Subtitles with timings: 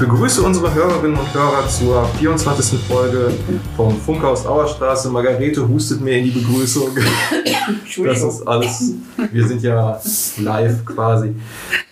[0.00, 2.80] begrüße unsere Hörerinnen und Hörer zur 24.
[2.88, 3.32] Folge
[3.76, 5.10] vom Funkhaus Auerstraße.
[5.10, 6.88] Margarete hustet mir in die Begrüßung.
[8.06, 8.94] Das ist alles.
[9.30, 10.00] Wir sind ja
[10.38, 11.36] live quasi.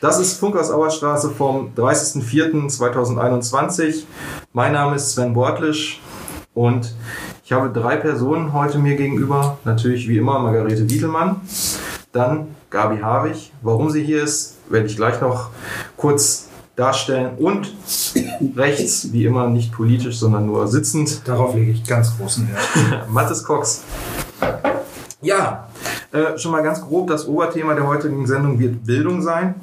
[0.01, 4.05] Das ist Funkhaus Auerstraße vom 30.04.2021.
[4.55, 6.01] Mein Name ist Sven Bortlisch
[6.55, 6.95] und
[7.45, 9.59] ich habe drei Personen heute mir gegenüber.
[9.65, 11.43] Natürlich wie immer Margarete Wiedelmann,
[12.13, 13.53] dann Gabi Havig.
[13.61, 15.51] Warum sie hier ist, werde ich gleich noch
[15.99, 16.48] kurz
[16.79, 17.73] darstellen und
[18.57, 21.27] rechts, wie immer, nicht politisch, sondern nur sitzend.
[21.27, 23.09] Darauf lege ich ganz großen Wert.
[23.11, 23.83] Mathis Cox.
[25.21, 25.69] Ja,
[26.13, 29.57] äh, schon mal ganz grob, das Oberthema der heutigen Sendung wird Bildung sein.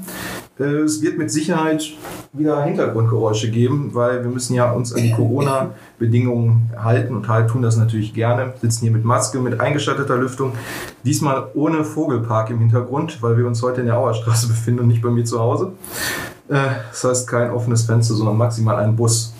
[0.59, 1.93] Äh, es wird mit Sicherheit
[2.33, 7.61] wieder Hintergrundgeräusche geben, weil wir müssen ja uns an die Corona-Bedingungen halten und halt tun
[7.61, 8.47] das natürlich gerne.
[8.47, 10.51] Wir sitzen hier mit Maske, mit eingeschalteter Lüftung.
[11.05, 15.01] Diesmal ohne Vogelpark im Hintergrund, weil wir uns heute in der Auerstraße befinden und nicht
[15.01, 15.71] bei mir zu Hause.
[16.49, 19.33] Äh, das heißt kein offenes Fenster, sondern maximal ein Bus.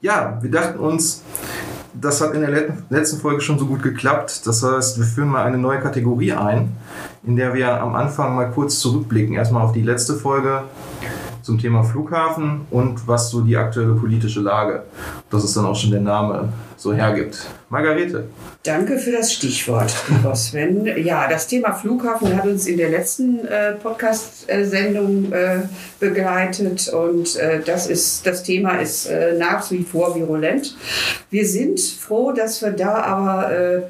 [0.00, 1.22] Ja, wir dachten uns,
[2.00, 4.46] das hat in der letzten Folge schon so gut geklappt.
[4.46, 6.76] Das heißt, wir führen mal eine neue Kategorie ein,
[7.24, 9.34] in der wir am Anfang mal kurz zurückblicken.
[9.34, 10.62] Erstmal auf die letzte Folge
[11.48, 14.82] zum Thema Flughafen und was so die aktuelle politische Lage.
[15.30, 17.46] Das ist dann auch schon der Name so hergibt.
[17.70, 18.24] Margarete.
[18.62, 20.84] Danke für das Stichwort, lieber Sven.
[21.02, 25.60] Ja, das Thema Flughafen hat uns in der letzten äh, Podcast-Sendung äh,
[25.98, 30.76] begleitet und äh, das, ist, das Thema ist äh, nach wie vor virulent.
[31.30, 33.82] Wir sind froh, dass wir da aber äh,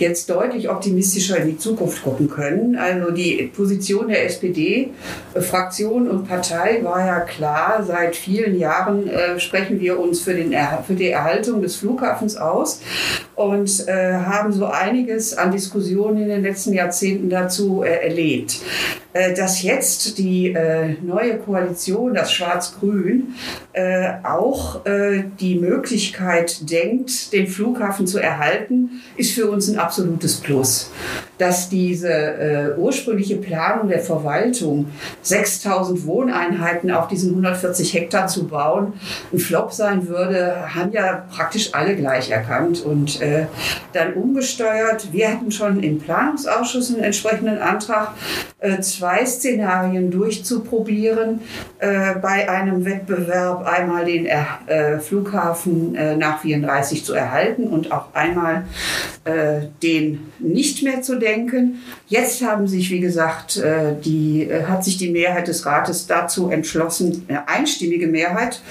[0.00, 2.76] jetzt deutlich optimistischer in die Zukunft gucken können.
[2.76, 4.90] Also die Position der SPD,
[5.34, 7.84] äh, Fraktion und Partei war ja klar.
[7.86, 10.54] Seit vielen Jahren äh, sprechen wir uns für, den,
[10.86, 12.80] für die Erhaltung des Flughafens aus
[13.40, 18.60] und äh, haben so einiges an Diskussionen in den letzten Jahrzehnten dazu äh, erlebt.
[19.12, 23.34] Äh, dass jetzt die äh, neue Koalition, das Schwarz-Grün,
[23.72, 30.90] äh, auch die Möglichkeit denkt, den Flughafen zu erhalten, ist für uns ein absolutes Plus.
[31.38, 34.86] Dass diese ursprüngliche Planung der Verwaltung,
[35.22, 38.94] 6000 Wohneinheiten auf diesen 140 Hektar zu bauen,
[39.32, 43.20] ein Flop sein würde, haben ja praktisch alle gleich erkannt und
[43.92, 45.12] dann umgesteuert.
[45.12, 48.14] Wir hatten schon im Planungsausschuss einen entsprechenden Antrag
[48.82, 51.40] zwei Szenarien durchzuprobieren
[51.78, 53.66] äh, bei einem Wettbewerb.
[53.66, 58.64] Einmal den äh, Flughafen äh, nach 34 zu erhalten und auch einmal
[59.24, 61.80] äh, den nicht mehr zu denken.
[62.08, 66.48] Jetzt haben sich, wie gesagt, äh, die, äh, hat sich die Mehrheit des Rates dazu
[66.48, 68.62] entschlossen, eine einstimmige Mehrheit,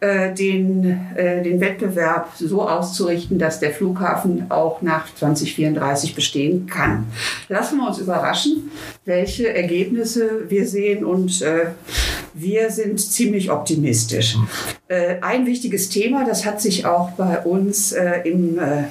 [0.00, 4.05] den, den Wettbewerb so auszurichten, dass der Flughafen
[4.48, 7.06] auch nach 2034 bestehen kann.
[7.48, 8.70] Lassen wir uns überraschen,
[9.04, 11.66] welche Ergebnisse Ergebnisse wir sehen und äh,
[12.38, 14.36] wir sind ziemlich optimistisch.
[14.88, 18.84] Äh, ein wichtiges Thema, das hat sich auch bei uns äh, im äh,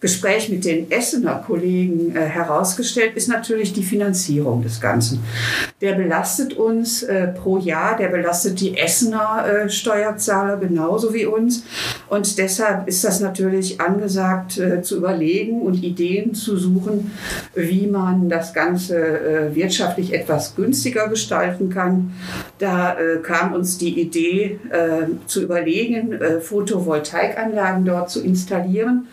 [0.00, 5.20] Gespräch mit den Essener Kollegen herausgestellt, ist natürlich die Finanzierung des Ganzen.
[5.80, 7.06] Der belastet uns
[7.42, 11.64] pro Jahr, der belastet die Essener Steuerzahler genauso wie uns.
[12.10, 17.12] Und deshalb ist das natürlich angesagt, zu überlegen und Ideen zu suchen,
[17.54, 22.12] wie man das Ganze wirtschaftlich etwas günstiger gestalten kann.
[22.58, 22.83] Da
[23.22, 24.58] kam uns die Idee
[25.26, 29.08] zu überlegen, Photovoltaikanlagen dort zu installieren.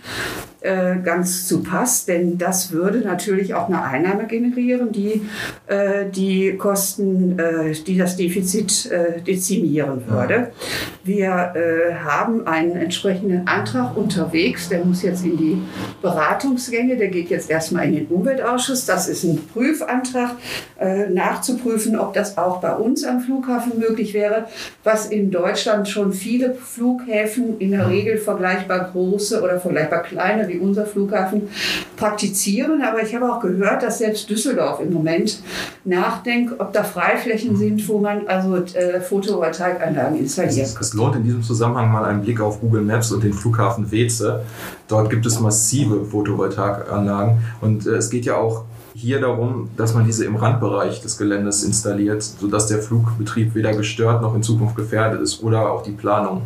[0.61, 5.23] Äh, ganz zu Pass, denn das würde natürlich auch eine Einnahme generieren, die
[5.65, 10.51] äh, die Kosten, äh, die das Defizit äh, dezimieren würde.
[11.03, 15.59] Wir äh, haben einen entsprechenden Antrag unterwegs, der muss jetzt in die
[16.03, 18.85] Beratungsgänge, der geht jetzt erstmal in den Umweltausschuss.
[18.85, 20.35] Das ist ein Prüfantrag,
[21.09, 24.47] nachzuprüfen, ob das auch bei uns am Flughafen möglich wäre,
[24.83, 30.59] was in Deutschland schon viele Flughäfen in der Regel vergleichbar große oder vergleichbar kleine wie
[30.59, 31.43] unser Flughafen
[31.97, 32.81] praktizieren.
[32.81, 35.41] Aber ich habe auch gehört, dass selbst Düsseldorf im Moment
[35.85, 40.81] nachdenkt, ob da Freiflächen sind, wo man also äh, Photovoltaikanlagen installieren kann.
[40.81, 44.43] Es lohnt in diesem Zusammenhang mal einen Blick auf Google Maps und den Flughafen Weze.
[44.87, 50.05] Dort gibt es massive Photovoltaikanlagen und äh, es geht ja auch hier darum, dass man
[50.05, 55.21] diese im Randbereich des Geländes installiert, sodass der Flugbetrieb weder gestört noch in Zukunft gefährdet
[55.21, 56.41] ist oder auch die Planung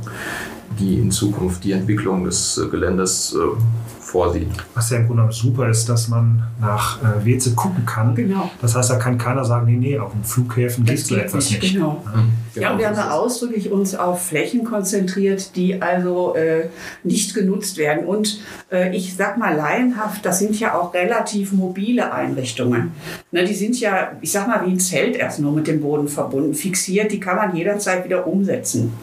[0.79, 4.47] die in Zukunft die Entwicklung des äh, Geländes äh, vorsieht.
[4.73, 8.15] Was ja im Grunde super ist, dass man nach äh, Weze gucken kann.
[8.15, 8.49] Genau.
[8.61, 11.73] Das heißt, da kann keiner sagen, nee, nee, auf den Flughäfen gehst du etwas nicht.
[11.73, 12.01] Genau.
[12.05, 12.61] Mhm.
[12.61, 16.69] Ja, und wir haben ausdrücklich uns auf Flächen konzentriert, die also äh,
[17.03, 18.05] nicht genutzt werden.
[18.05, 18.39] Und
[18.71, 22.93] äh, ich sag mal laienhaft, das sind ja auch relativ mobile Einrichtungen.
[23.31, 26.07] Ne, die sind ja, ich sag mal, wie ein Zelt erst nur mit dem Boden
[26.07, 27.11] verbunden, fixiert.
[27.11, 28.93] Die kann man jederzeit wieder umsetzen.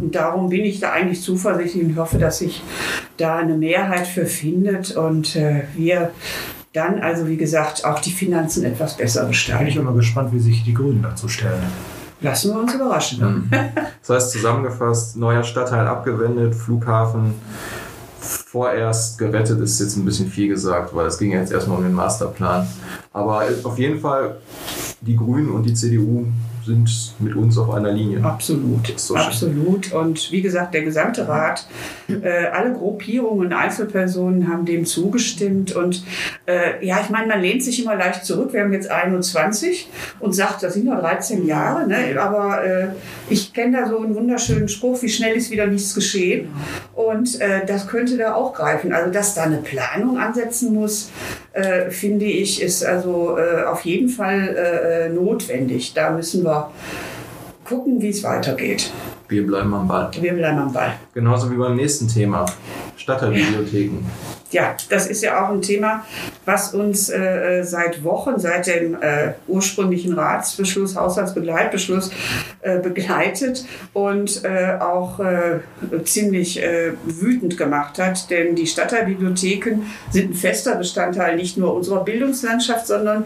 [0.00, 2.62] Und darum bin ich da eigentlich zuversichtlich und hoffe, dass sich
[3.16, 6.10] da eine Mehrheit für findet und äh, wir
[6.72, 9.64] dann also, wie gesagt, auch die Finanzen etwas besser gestalten.
[9.64, 11.62] Bin ich immer gespannt, wie sich die Grünen dazu stellen.
[12.20, 13.48] Lassen wir uns überraschen.
[13.50, 13.50] Mhm.
[14.00, 17.34] Das heißt zusammengefasst, neuer Stadtteil abgewendet, Flughafen
[18.18, 21.94] vorerst gerettet ist jetzt ein bisschen viel gesagt, weil es ging jetzt erstmal um den
[21.94, 22.66] Masterplan.
[23.12, 24.36] Aber auf jeden Fall
[25.00, 26.26] die Grünen und die CDU
[26.70, 28.22] sind mit uns auf einer Linie.
[28.22, 29.92] Absolut, so absolut.
[29.92, 31.66] Und wie gesagt, der gesamte Rat,
[32.08, 35.74] äh, alle Gruppierungen und Einzelpersonen haben dem zugestimmt.
[35.74, 36.04] Und
[36.46, 38.52] äh, ja, ich meine, man lehnt sich immer leicht zurück.
[38.52, 39.88] Wir haben jetzt 21
[40.20, 41.86] und sagt, das sind nur 13 Jahre.
[41.86, 42.20] Ne?
[42.20, 42.88] Aber äh,
[43.28, 46.48] ich kenne da so einen wunderschönen Spruch, wie schnell ist wieder nichts geschehen.
[46.94, 48.92] Und äh, das könnte da auch greifen.
[48.92, 51.10] Also, dass da eine Planung ansetzen muss,
[51.52, 55.92] äh, finde ich, ist also äh, auf jeden Fall notwendig.
[55.94, 56.70] Da müssen wir
[57.64, 58.90] gucken, wie es weitergeht.
[59.28, 60.10] Wir bleiben am Ball.
[60.18, 60.94] Wir bleiben am Ball.
[61.14, 62.46] Genauso wie beim nächsten Thema,
[62.96, 63.98] Stadtteilbibliotheken.
[64.50, 66.04] Ja, das ist ja auch ein Thema,
[66.44, 72.10] was uns äh, seit Wochen, seit dem äh, ursprünglichen Ratsbeschluss, Haushaltsbegleitbeschluss
[72.62, 75.60] äh, begleitet und äh, auch äh,
[76.04, 78.30] ziemlich äh, wütend gemacht hat.
[78.30, 83.24] Denn die Stadtteilbibliotheken sind ein fester Bestandteil nicht nur unserer Bildungslandschaft, sondern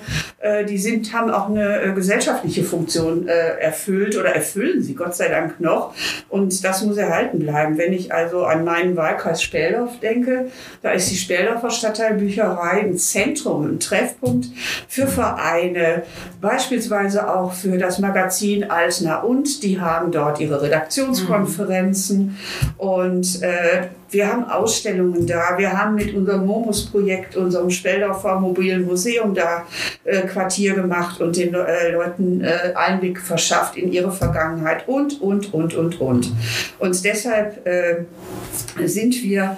[0.69, 5.94] die sind, haben auch eine gesellschaftliche Funktion erfüllt oder erfüllen sie Gott sei Dank noch.
[6.28, 7.78] Und das muss erhalten bleiben.
[7.78, 10.50] Wenn ich also an meinen Wahlkreis Speldorf denke,
[10.82, 14.49] da ist die Speldorfer Stadtteilbücherei ein Zentrum, ein Treffpunkt
[14.89, 16.03] für Vereine,
[16.41, 19.62] beispielsweise auch für das Magazin Altner und.
[19.62, 22.35] Die haben dort ihre Redaktionskonferenzen mhm.
[22.79, 25.58] und äh, wir haben Ausstellungen da.
[25.58, 29.64] Wir haben mit unserem Momus-Projekt, unserem Speldorfer mobilen Museum da
[30.05, 35.52] äh, Quartier gemacht und den äh, Leuten äh, Einblick verschafft in ihre Vergangenheit und, und,
[35.52, 36.32] und, und, und.
[36.78, 38.05] Und deshalb äh,
[38.84, 39.56] sind wir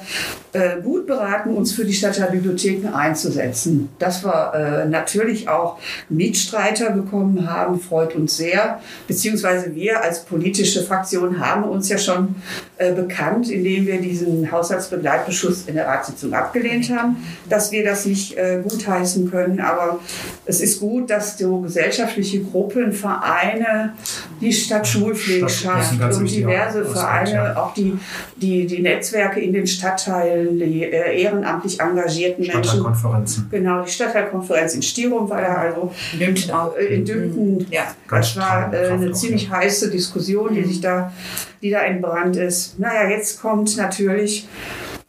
[0.53, 3.91] äh, gut beraten, uns für die Stadtteilbibliotheken einzusetzen.
[3.99, 5.79] Dass wir äh, natürlich auch
[6.09, 8.81] Mitstreiter bekommen haben, freut uns sehr.
[9.06, 12.37] Beziehungsweise wir als politische Fraktion haben uns ja schon
[12.79, 17.17] bekannt, indem wir diesen Haushaltsbegleitbeschluss in der Ratssitzung abgelehnt haben,
[17.49, 19.61] dass wir das nicht äh, gutheißen können.
[19.61, 20.01] Aber
[20.45, 23.95] es ist gut, dass so gesellschaftliche Gruppen, Vereine,
[24.41, 27.99] die Stadtschulpflegschaft und diverse Vereine, auch die,
[28.37, 32.63] die, die Netzwerke in den Stadtteilen, die äh, ehrenamtlich engagierten Menschen.
[32.65, 33.49] Stadtteilkonferenzen.
[33.51, 35.93] Genau, die Stadtteilkonferenz in Stirum war da also.
[36.13, 36.51] In Dümpten.
[36.79, 37.67] Äh, in Dümpten.
[37.71, 41.13] Ja, das war äh, eine ziemlich heiße Diskussion, die sich da
[41.62, 42.79] die da entbrannt ist.
[42.79, 44.49] Naja, jetzt kommt natürlich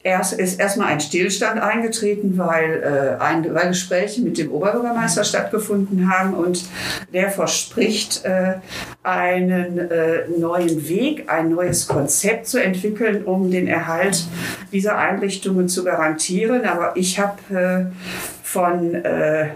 [0.08, 6.10] erst, ist erstmal ein Stillstand eingetreten, weil, äh, ein, weil Gespräche mit dem Oberbürgermeister stattgefunden
[6.12, 6.64] haben und
[7.14, 8.56] der verspricht, äh,
[9.04, 14.26] einen äh, neuen Weg, ein neues Konzept zu entwickeln, um den Erhalt
[14.72, 16.66] dieser Einrichtungen zu garantieren.
[16.66, 17.86] Aber ich habe äh,
[18.44, 19.50] von äh,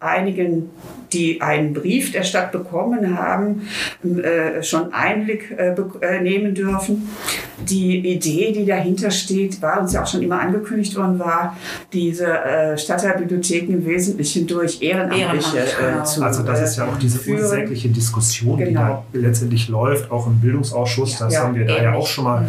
[0.00, 0.70] einigen
[1.12, 3.62] die einen Brief der Stadt bekommen haben,
[4.04, 7.08] äh, schon Einblick äh, äh, nehmen dürfen.
[7.68, 11.56] Die Idee, die dahinter steht, war uns ja auch schon immer angekündigt worden, war,
[11.92, 16.04] diese äh, Stadtteilbibliotheken im Wesentlichen durch Ehrenamtliche äh, genau.
[16.04, 17.40] zu Also das ist ja auch diese führen.
[17.40, 19.04] unsägliche Diskussion, genau.
[19.12, 21.18] die da letztendlich läuft, auch im Bildungsausschuss.
[21.18, 22.42] Das ja, haben wir da ja auch schon mal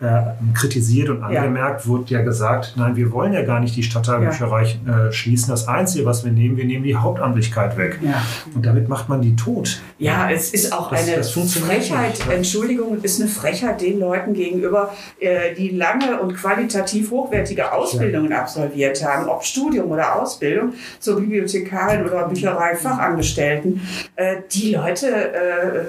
[0.00, 0.06] mhm.
[0.06, 1.86] äh, kritisiert und angemerkt, ja.
[1.86, 5.12] wurde ja gesagt, nein, wir wollen ja gar nicht die Stadtteilbücherei ja.
[5.12, 5.50] schließen.
[5.50, 7.98] Das Einzige, was wir nehmen, wir nehmen die Hauptamtlichkeit weg.
[8.06, 8.22] Ja.
[8.54, 9.80] Und damit macht man die tot.
[9.98, 14.34] Ja, es ist auch das, eine das Frechheit, nicht, Entschuldigung, ist eine Frechheit den Leuten
[14.34, 18.40] gegenüber, äh, die lange und qualitativ hochwertige Ausbildungen ja.
[18.40, 23.80] absolviert haben, ob Studium oder Ausbildung, zur Bibliothekarin oder Büchereifachangestellten.
[24.14, 25.84] Äh, die Leute äh,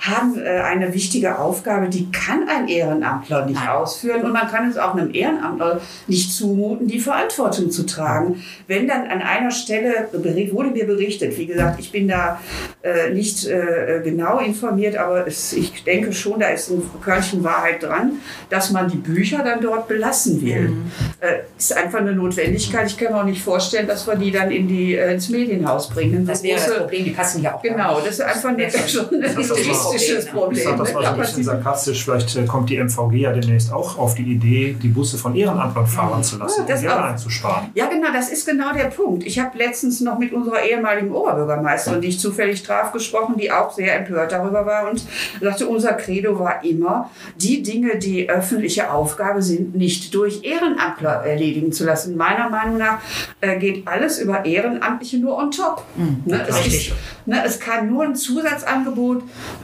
[0.00, 3.68] haben eine wichtige Aufgabe, die kann ein Ehrenamtler nicht Nein.
[3.68, 8.42] ausführen und man kann es auch einem Ehrenamtler nicht zumuten, die Verantwortung zu tragen.
[8.68, 12.40] Wenn dann an einer Stelle wurde mir berichtet, wie gesagt, gesagt, ich bin da
[12.82, 17.82] äh, nicht äh, genau informiert, aber es, ich denke schon, da ist ein Körnchen Wahrheit
[17.82, 18.12] dran,
[18.50, 20.68] dass man die Bücher dann dort belassen will.
[20.68, 20.90] Mhm.
[21.20, 22.86] Äh, ist einfach eine Notwendigkeit.
[22.86, 25.88] Ich kann mir auch nicht vorstellen, dass wir die dann in die, äh, ins Medienhaus
[25.90, 26.26] bringen.
[26.26, 27.62] Das, wäre das Problem, die passen ja auch.
[27.62, 30.58] Genau, das ist einfach nicht schon ein logistisches Problem.
[30.58, 33.72] Ich sage das mal so ein bisschen sarkastisch, vielleicht äh, kommt die MVG ja demnächst
[33.72, 37.70] auch auf die Idee, die Busse von Ehrenamtlern fahren zu lassen, ja, um Geld einzusparen.
[37.74, 39.24] Ja, genau, das ist genau der Punkt.
[39.24, 41.10] Ich habe letztens noch mit unserer ehemaligen
[41.46, 45.04] Oberbürgermeisterin, die ich zufällig traf, gesprochen, die auch sehr empört darüber war und
[45.40, 51.72] sagte, unser Credo war immer, die Dinge, die öffentliche Aufgabe sind, nicht durch Ehrenamtler erledigen
[51.72, 52.16] zu lassen.
[52.16, 52.98] Meiner Meinung nach
[53.40, 55.84] äh, geht alles über Ehrenamtliche nur on top.
[55.96, 56.46] Mhm, ne?
[56.48, 56.92] es, ist,
[57.26, 59.22] ne, es kann nur ein Zusatzangebot,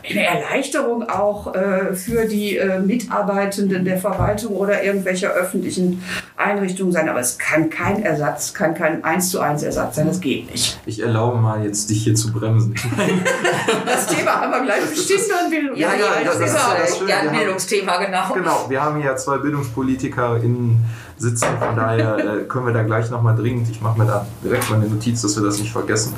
[0.08, 6.02] eine Erleichterung auch äh, für die äh, Mitarbeitenden der Verwaltung oder irgendwelcher öffentlichen
[6.36, 10.20] Einrichtungen sein, aber es kann kein Ersatz, kann kein eins zu eins Ersatz sein, das
[10.20, 10.78] geht nicht.
[10.86, 12.74] Ich erlaube mal jetzt dich hier zu bremsen.
[13.86, 15.76] das Thema haben wir gleich bestimmt noch Bildung.
[15.76, 17.10] Ja, ja, das, das, ist ja das Schöne.
[17.10, 18.34] Ja, ein Bildungsthema, genau.
[18.34, 20.78] Genau, wir haben hier zwei BildungspolitikerInnen
[21.18, 24.68] sitzen, von daher äh, können wir da gleich nochmal dringend, ich mache mir da direkt
[24.70, 26.14] mal eine Notiz, dass wir das nicht vergessen.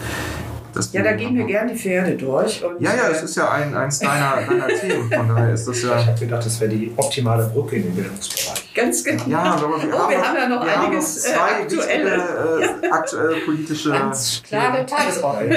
[0.92, 2.62] Ja, da gehen wir gerne die Pferde durch.
[2.80, 5.10] ja, ja, es ist ja ein, eins deiner, deiner Themen.
[5.12, 5.98] Von daher ist das ja.
[5.98, 8.74] Ich habe gedacht, das wäre die optimale Brücke in den Bildungsbereich.
[8.74, 9.22] Ganz genau.
[9.28, 12.88] Ja, aber wir, oh, haben, wir haben ja noch einiges noch äh, zwei aktuelle, äh,
[12.88, 13.90] aktuelle politische.
[13.90, 15.52] Ganz klare Tagesordnung.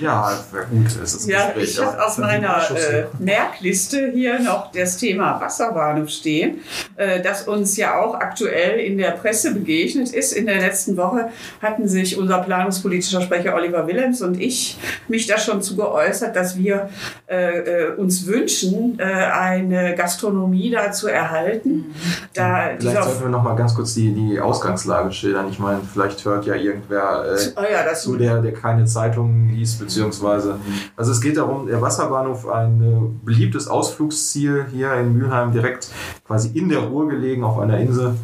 [0.00, 0.32] ja,
[0.70, 6.08] gut, es ist ja, Ich habe auf meiner äh, Merkliste hier noch das Thema Wasserbahnhof
[6.08, 6.62] stehen,
[6.96, 10.32] äh, das uns ja auch aktuell in der Presse begegnet ist.
[10.32, 11.30] In der letzten Woche
[11.62, 16.56] hatten sich unser planungspolitischer Sprecher Oliver Willems und ich mich da schon zu geäußert, dass
[16.56, 16.88] wir
[17.26, 21.76] äh, äh, uns wünschen, eine Gastronomie da zu erhalten.
[21.76, 25.48] Mhm da vielleicht sollten wir noch mal ganz kurz die, die Ausgangslage schildern.
[25.50, 29.78] Ich meine, vielleicht hört ja irgendwer äh, oh ja, zu, der, der keine Zeitungen liest,
[29.78, 30.56] beziehungsweise.
[30.96, 35.88] Also es geht darum, der Wasserbahnhof, ein äh, beliebtes Ausflugsziel hier in Mülheim, direkt
[36.26, 38.14] quasi in der Ruhr gelegen, auf einer Insel.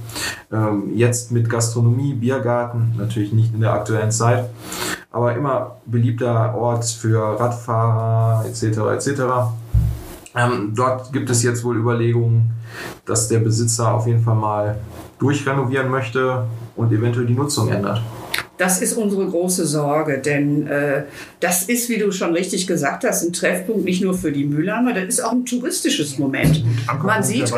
[0.53, 4.51] Ähm, jetzt mit Gastronomie, Biergarten, natürlich nicht in der aktuellen Zeit,
[5.13, 8.63] aber immer beliebter Ort für Radfahrer etc.
[8.95, 9.23] etc.
[10.35, 12.51] Ähm, dort gibt es jetzt wohl Überlegungen,
[13.05, 14.79] dass der Besitzer auf jeden Fall mal
[15.19, 18.01] durchrenovieren möchte und eventuell die Nutzung ändert.
[18.59, 21.05] Das ist unsere große Sorge, denn äh,
[21.41, 24.93] das ist, wie du schon richtig gesagt hast, ein Treffpunkt nicht nur für die Mülheimer,
[24.93, 26.63] das ist auch ein touristisches Moment.
[27.03, 27.51] Man sieht,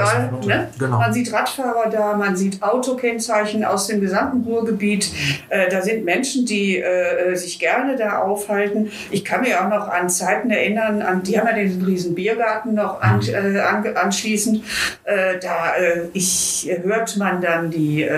[0.47, 0.69] ne?
[0.79, 0.99] genau.
[0.99, 5.11] man sieht Radfahrer da, man sieht Autokennzeichen aus dem gesamten Ruhrgebiet.
[5.49, 8.91] Äh, da sind Menschen, die äh, sich gerne da aufhalten.
[9.11, 12.75] Ich kann mich auch noch an Zeiten erinnern, an, die haben ja den riesen Biergarten
[12.75, 13.57] noch an, mhm.
[13.57, 14.63] äh, an, anschließend.
[15.05, 18.09] Äh, da äh, ich, hört man dann die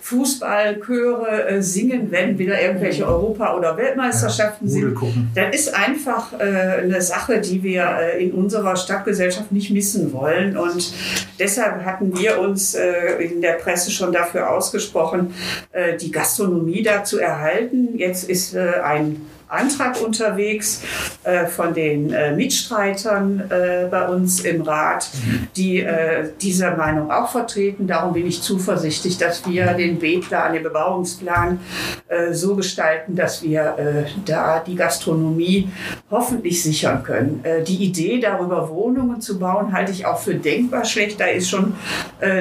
[0.00, 4.98] Fußballchöre singen, wenn wieder irgendwelche Europa- oder Weltmeisterschaften ja, sind.
[5.34, 10.56] Das ist einfach äh, eine Sache, die wir äh, in unserer Stadtgesellschaft nicht missen wollen.
[10.56, 10.92] Und
[11.40, 15.34] deshalb hatten wir uns äh, in der Presse schon dafür ausgesprochen,
[15.72, 17.98] äh, die Gastronomie da zu erhalten.
[17.98, 20.82] Jetzt ist äh, ein Antrag unterwegs
[21.24, 25.08] äh, von den äh, Mitstreitern äh, bei uns im Rat,
[25.56, 27.86] die äh, diese Meinung auch vertreten.
[27.86, 31.60] Darum bin ich zuversichtlich, dass wir den B-Plan, den Bebauungsplan
[32.08, 35.68] äh, so gestalten, dass wir äh, da die Gastronomie
[36.10, 37.42] hoffentlich sichern können.
[37.66, 41.18] die Idee darüber, Wohnungen zu bauen, halte ich auch für denkbar schlecht.
[41.18, 41.74] Da ist schon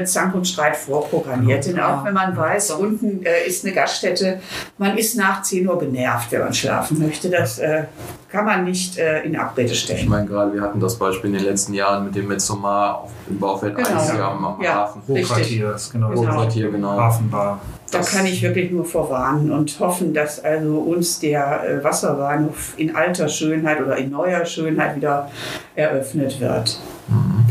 [0.05, 1.65] Zank und Streit vorprogrammiert.
[1.65, 4.39] Denn auch wenn man weiß, unten ist eine Gaststätte,
[4.77, 7.29] man ist nach 10 Uhr genervt, wenn man schlafen möchte.
[7.29, 7.83] Das äh,
[8.29, 9.99] kann man nicht äh, in Abrede stellen.
[9.99, 13.39] Ich meine, gerade wir hatten das Beispiel in den letzten Jahren mit dem Metzomar im
[13.39, 13.89] Baufeld genau.
[13.89, 15.01] 1 hier am, am ja, Hafen.
[15.07, 16.09] Hochquartier, genau.
[16.13, 16.97] Hochquartier, genau.
[16.97, 17.59] Hafenbar.
[17.91, 22.95] Da kann ich wirklich nur vorwarnen und hoffen, dass also uns der äh, Wasserbahnhof in
[22.95, 25.29] alter Schönheit oder in neuer Schönheit wieder
[25.75, 26.79] eröffnet wird.
[27.07, 27.45] Mhm.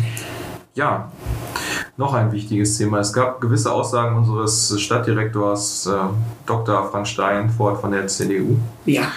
[0.75, 1.13] Ja,
[1.97, 3.01] noch ein wichtiges Thema.
[3.01, 5.97] Es gab gewisse Aussagen unseres Stadtdirektors äh,
[6.47, 6.89] Dr.
[6.91, 8.57] Frank Steinfort von der CDU.
[8.87, 9.13] Ja.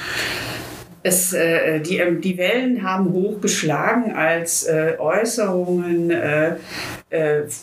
[1.04, 6.56] Es, äh, die, ähm, die Wellen haben hochgeschlagen, als äh, Äußerungen äh, äh,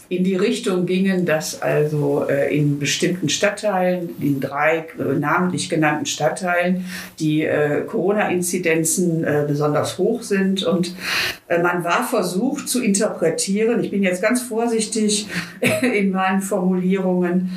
[0.09, 6.07] in die Richtung gingen, dass also äh, in bestimmten Stadtteilen, in drei äh, namentlich genannten
[6.07, 6.85] Stadtteilen,
[7.19, 7.49] die
[7.87, 10.65] Corona-Inzidenzen besonders hoch sind.
[10.65, 10.95] Und
[11.49, 15.27] man war versucht zu interpretieren, ich bin jetzt ganz vorsichtig
[15.83, 17.51] in meinen Formulierungen,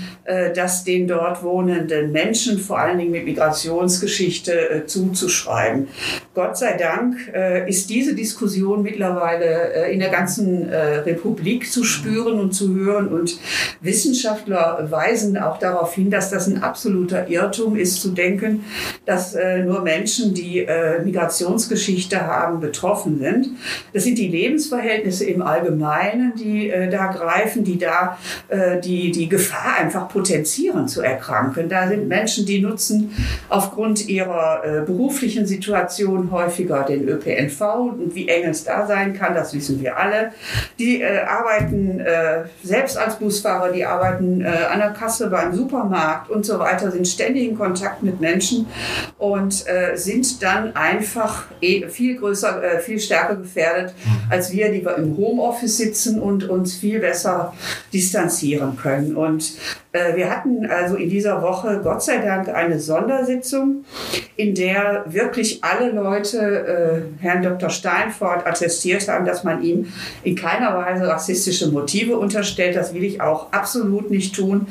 [0.55, 5.87] dass den dort wohnenden Menschen vor allen Dingen mit Migrationsgeschichte zuzuschreiben.
[6.35, 11.84] Gott sei Dank äh, ist diese Diskussion mittlerweile äh, in der ganzen äh, Republik zu
[11.85, 13.37] spüren und zu hören und
[13.81, 18.65] Wissenschaftler weisen auch darauf hin, dass das ein absoluter Irrtum ist, zu denken,
[19.05, 23.49] dass äh, nur Menschen, die äh, Migrationsgeschichte haben, betroffen sind.
[23.93, 28.17] Das sind die Lebensverhältnisse im Allgemeinen, die äh, da greifen, die da
[28.49, 31.69] äh, die, die Gefahr einfach potenzieren zu erkranken.
[31.69, 33.11] Da sind Menschen, die nutzen
[33.49, 37.61] aufgrund ihrer äh, beruflichen Situation häufiger den ÖPNV
[37.99, 40.31] und wie eng es da sein kann, das wissen wir alle.
[40.79, 41.21] Die äh,
[41.75, 46.59] arbeiten äh, selbst als Busfahrer, die arbeiten äh, an der Kasse beim Supermarkt und so
[46.59, 48.67] weiter, sind ständig in Kontakt mit Menschen
[49.17, 54.31] und äh, sind dann einfach eh viel größer, äh, viel stärker gefährdet mhm.
[54.31, 57.53] als wir, die wir im Homeoffice sitzen und uns viel besser
[57.93, 59.15] distanzieren können.
[59.15, 59.53] Und
[60.15, 63.85] wir hatten also in dieser Woche Gott sei Dank eine Sondersitzung,
[64.35, 67.69] in der wirklich alle Leute äh, Herrn Dr.
[67.69, 69.91] Steinfort attestiert haben, dass man ihm
[70.23, 72.75] in keiner Weise rassistische Motive unterstellt.
[72.75, 74.67] Das will ich auch absolut nicht tun.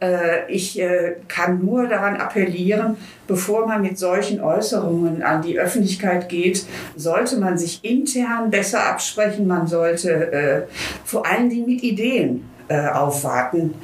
[0.00, 6.28] Äh, ich äh, kann nur daran appellieren, bevor man mit solchen Äußerungen an die Öffentlichkeit
[6.28, 6.64] geht,
[6.96, 9.46] sollte man sich intern besser absprechen.
[9.46, 10.62] Man sollte äh,
[11.04, 13.74] vor allen Dingen mit Ideen äh, aufwarten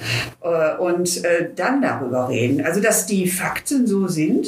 [0.42, 2.64] äh, und äh, dann darüber reden.
[2.64, 4.47] Also dass die Fakten so sind,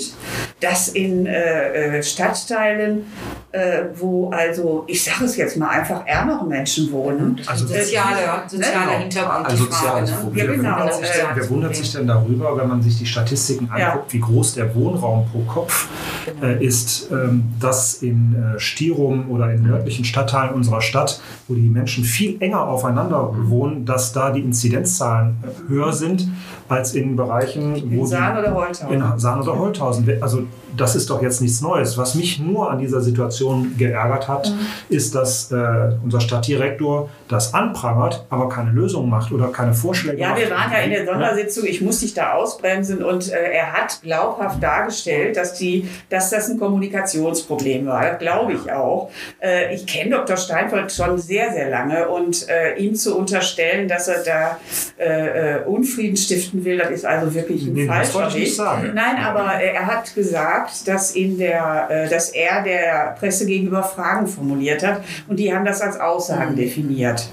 [0.60, 3.06] dass in äh, äh, Stadtteilen,
[3.52, 7.40] äh, wo also, ich sage es jetzt mal einfach, ärmere Menschen wohnen.
[7.46, 8.98] Also soziale, soziale ne?
[8.98, 9.46] Hintergrund.
[9.46, 10.46] Also soziales Problem.
[10.46, 10.76] Ja, genau.
[10.84, 14.12] Wer, sich denn, wer wundert sich denn darüber, wenn man sich die Statistiken anguckt, ja.
[14.12, 15.88] wie groß der Wohnraum pro Kopf
[16.26, 16.60] genau.
[16.60, 22.40] ist, ähm, dass in Stirum oder in nördlichen Stadtteilen unserer Stadt, wo die Menschen viel
[22.40, 26.28] enger aufeinander wohnen, dass da die Inzidenzzahlen höher sind
[26.68, 28.92] als in Bereichen, wo in Sahn oder Holthausen.
[28.92, 30.08] In Sahn oder Holthausen.
[30.20, 30.44] Also
[30.76, 31.98] das ist doch jetzt nichts Neues.
[31.98, 33.39] Was mich nur an dieser Situation
[33.76, 34.66] geärgert hat, mhm.
[34.88, 35.56] ist, dass äh,
[36.02, 40.40] unser Stadtdirektor das anprangert, aber keine Lösung macht oder keine Vorschläge ja, macht.
[40.40, 43.72] Ja, wir waren ja in der Sondersitzung, ich muss dich da ausbremsen und äh, er
[43.72, 48.04] hat glaubhaft dargestellt, dass, die, dass das ein Kommunikationsproblem war.
[48.04, 49.10] Das glaube ich auch.
[49.40, 50.36] Äh, ich kenne Dr.
[50.36, 54.58] Steinfeld schon sehr, sehr lange und äh, ihm zu unterstellen, dass er da
[54.98, 58.50] äh, äh, Unfrieden stiften will, das ist also wirklich ein nee, falscher Weg.
[58.94, 64.84] Nein, aber er hat gesagt, dass, in der, dass er der Presse gegenüber Fragen formuliert
[64.84, 66.56] hat und die haben das als Aussagen mhm.
[66.56, 67.28] definiert.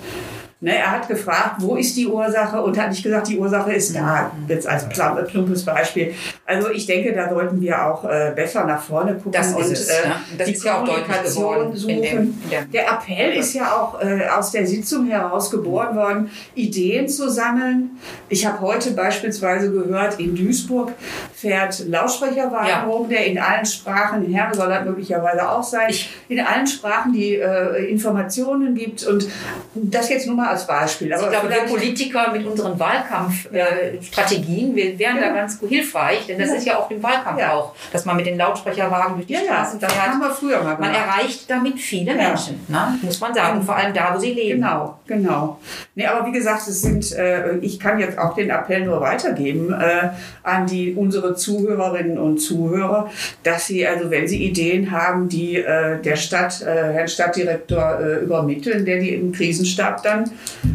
[0.59, 3.95] Ne, er hat gefragt, wo ist die Ursache und hat nicht gesagt, die Ursache ist
[3.95, 4.31] da.
[4.47, 6.15] Jetzt als plumpes Beispiel.
[6.47, 9.87] Also ich denke, da sollten wir auch äh, besser nach vorne gucken das und es,
[9.87, 9.93] äh,
[10.35, 12.01] das die ist Kommunikation ja suchen.
[12.01, 17.29] Dem, der Appell ist ja auch äh, aus der Sitzung heraus geboren worden, Ideen zu
[17.29, 17.91] sammeln.
[18.27, 20.93] Ich habe heute beispielsweise gehört, in Duisburg
[21.35, 22.83] fährt Lautsprecherwagen ja.
[22.83, 25.93] rum, der in allen Sprachen, Herr soll das möglicherweise auch sein,
[26.29, 29.27] in allen Sprachen die äh, Informationen gibt und
[29.75, 31.13] das jetzt nur mal als Beispiel.
[31.13, 35.29] Aber ich glaube, wir Politiker mit unseren Wahlkampfstrategien, wir wären ja.
[35.29, 36.55] da ganz hilfreich, denn das ja.
[36.55, 37.53] ist ja auch im Wahlkampf ja.
[37.53, 40.07] auch, dass man mit den Lautsprecherwagen durch die ja, Straßen das fährt.
[40.07, 40.91] haben wir früher mal gemacht.
[40.91, 42.97] Man erreicht damit viele Menschen, ne?
[43.01, 44.61] muss man sagen, vor allem da, wo sie leben.
[44.61, 45.59] Genau, genau.
[45.95, 49.73] Nee, aber wie gesagt, es sind, äh, ich kann jetzt auch den Appell nur weitergeben
[49.73, 50.09] äh,
[50.43, 53.09] an die unsere Zuhörerinnen und Zuhörer,
[53.43, 58.23] dass sie also, wenn sie Ideen haben, die äh, der Stadt, äh, Herrn Stadtdirektor äh,
[58.23, 60.31] übermitteln, der die im Krisenstab dann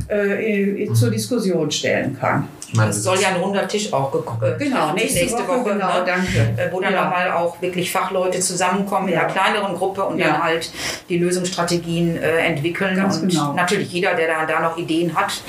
[0.08, 2.48] äh, zur Diskussion stellen kann.
[2.88, 5.98] Es soll ja ein runder Tisch auch gekommen äh, Genau, nächste, nächste Woche, Woche genau,
[5.98, 6.04] ne?
[6.06, 6.38] danke.
[6.56, 7.04] Äh, wo dann ja.
[7.04, 9.14] nochmal auch wirklich Fachleute zusammenkommen ja.
[9.14, 10.28] in einer kleineren Gruppe und ja.
[10.28, 10.72] dann halt
[11.08, 12.96] die Lösungsstrategien äh, entwickeln.
[12.96, 13.52] Ganz und genau.
[13.52, 15.42] natürlich jeder, der da, da noch Ideen hat,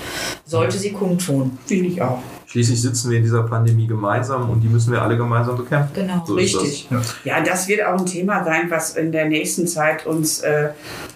[0.46, 1.58] sollte sie kundtun.
[1.66, 2.20] Finde ich auch.
[2.46, 5.92] Schließlich sitzen wir in dieser Pandemie gemeinsam und die müssen wir alle gemeinsam bekämpfen.
[5.96, 6.88] Genau, so richtig.
[6.90, 7.16] Das.
[7.24, 7.38] Ja.
[7.38, 10.70] ja, das wird auch ein Thema sein, was in der nächsten Zeit uns äh,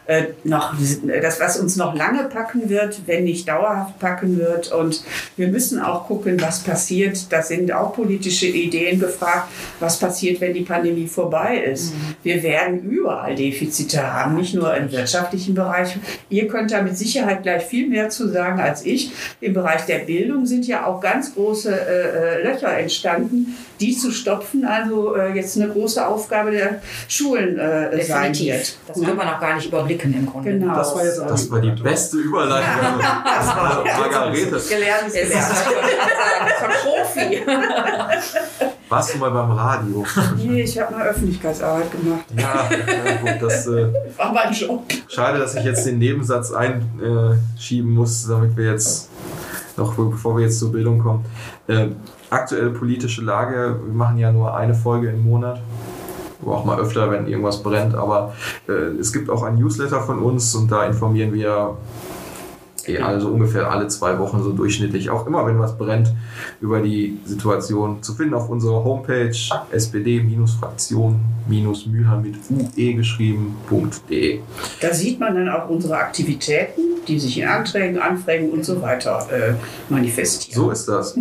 [0.07, 0.73] äh, noch,
[1.21, 4.71] das, was uns noch lange packen wird, wenn nicht dauerhaft packen wird.
[4.71, 5.03] Und
[5.35, 7.31] wir müssen auch gucken, was passiert.
[7.31, 9.49] Da sind auch politische Ideen gefragt.
[9.81, 11.93] Was passiert, wenn die Pandemie vorbei ist?
[11.93, 12.15] Mhm.
[12.23, 15.97] Wir werden überall Defizite haben, nicht nur im wirtschaftlichen Bereich.
[16.29, 19.11] Ihr könnt da mit Sicherheit gleich viel mehr zu sagen als ich.
[19.41, 24.11] Im Bereich der Bildung sind ja auch ganz große äh, äh Löcher entstanden, die zu
[24.11, 24.63] stopfen.
[24.63, 28.77] Also äh, jetzt eine große Aufgabe der Schulen äh, sein wird.
[28.87, 30.51] Das können wir noch gar nicht überblicken im Grunde.
[30.59, 30.75] Genau.
[30.75, 32.99] Das war, jetzt das war die beste Überleitung.
[32.99, 34.61] das war Margarete.
[34.69, 37.41] Gelernt ist Von Profi.
[38.89, 40.05] Warst du mal beim Radio?
[40.37, 42.25] Nee, ich habe mal Öffentlichkeitsarbeit gemacht.
[42.37, 44.83] Ja, ja gut, das äh, war mein Job.
[45.09, 49.09] Schade, dass ich jetzt den Nebensatz einschieben muss, damit wir jetzt
[49.77, 51.25] noch bevor wir jetzt zur Bildung kommen.
[51.67, 51.87] Äh,
[52.29, 55.61] aktuelle politische Lage, wir machen ja nur eine Folge im Monat.
[56.45, 57.95] Auch mal öfter, wenn irgendwas brennt.
[57.95, 58.33] Aber
[58.67, 61.77] äh, es gibt auch ein Newsletter von uns und da informieren wir
[62.95, 66.13] also ungefähr alle zwei Wochen so durchschnittlich, auch immer wenn was brennt,
[66.61, 69.35] über die Situation zu finden auf unserer Homepage
[69.71, 74.39] spd-fraktion-mülheim mit ue geschrieben.de.
[74.81, 79.27] Da sieht man dann auch unsere Aktivitäten, die sich in Anträgen, Anfragen und so weiter
[79.31, 79.53] äh,
[79.89, 80.63] manifestieren.
[80.63, 81.17] So ist das.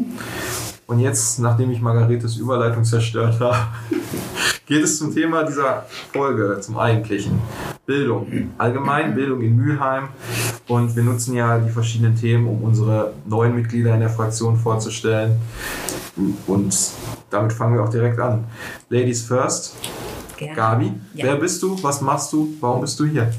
[0.87, 3.57] Und jetzt, nachdem ich Margaretes Überleitung zerstört habe,
[4.67, 7.41] geht es zum Thema dieser Folge, zum eigentlichen.
[7.87, 8.51] Bildung.
[8.59, 10.09] Allgemein Bildung in Mülheim.
[10.67, 15.41] Und wir nutzen ja die verschiedenen Themen, um unsere neuen Mitglieder in der Fraktion vorzustellen.
[16.49, 16.77] Und
[17.31, 18.45] damit fangen wir auch direkt an.
[18.91, 19.77] Ladies first.
[20.37, 20.55] Gerne.
[20.55, 21.27] Gabi, ja.
[21.27, 21.83] wer bist du?
[21.83, 22.55] Was machst du?
[22.61, 23.33] Warum bist du hier?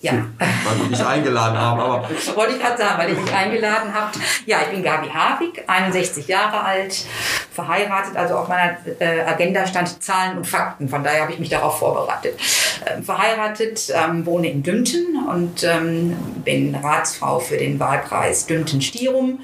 [0.00, 0.12] Ja.
[0.38, 1.80] Weil wir dich eingeladen haben.
[1.80, 4.16] Aber Wollte ich gerade sagen, weil ihr mich eingeladen habt.
[4.46, 7.04] Ja, ich bin Gabi Havig, 61 Jahre alt,
[7.52, 8.16] verheiratet.
[8.16, 10.88] Also auf meiner äh, Agenda stand Zahlen und Fakten.
[10.88, 12.38] Von daher habe ich mich darauf vorbereitet.
[12.84, 19.40] Äh, verheiratet, ähm, wohne in Dünten und ähm, bin Ratsfrau für den Wahlkreis Dünten-Stierum.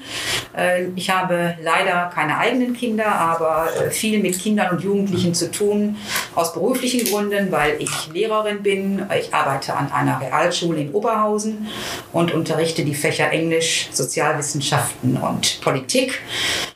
[0.55, 5.51] Äh, ich habe leider keine eigenen Kinder, aber äh, viel mit Kindern und Jugendlichen zu
[5.51, 5.97] tun,
[6.33, 9.05] aus beruflichen Gründen, weil ich Lehrerin bin.
[9.19, 11.67] Ich arbeite an einer Real Realschule in Oberhausen
[12.13, 16.21] und unterrichte die Fächer Englisch, Sozialwissenschaften und Politik.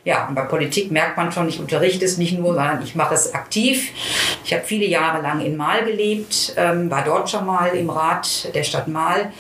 [0.04, 3.14] Ja, und bei Politik merkt man schon, ich unterrichte es nicht nur, sondern ich mache
[3.14, 3.92] es aktiv.
[4.44, 8.54] Ich habe viele Jahre lang in Mahl gelebt, ähm, war dort schon mal im Rat
[8.56, 9.32] der Stadt Mahl,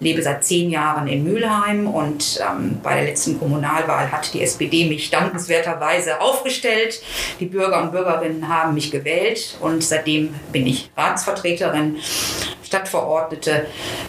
[0.00, 4.88] lebe seit zehn Jahren in Mülheim und ähm, bei der letzten Kommunalwahl hat die SPD
[4.88, 7.00] mich dankenswerterweise aufgestellt.
[7.38, 11.98] Die Bürger und Bürgerinnen haben mich gewählt und seitdem bin ich Ratsvertreterin
[12.66, 13.66] Stadtverordnete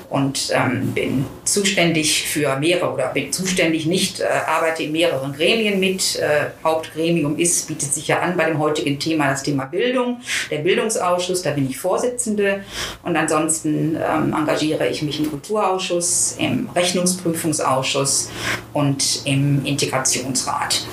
[0.09, 5.79] und ähm, bin zuständig für mehrere oder bin zuständig nicht, äh, arbeite in mehreren Gremien
[5.79, 6.15] mit.
[6.17, 10.59] Äh, Hauptgremium ist, bietet sich ja an bei dem heutigen Thema das Thema Bildung, der
[10.59, 12.63] Bildungsausschuss, da bin ich Vorsitzende
[13.03, 18.29] und ansonsten ähm, engagiere ich mich im Kulturausschuss, im Rechnungsprüfungsausschuss
[18.73, 20.85] und im Integrationsrat.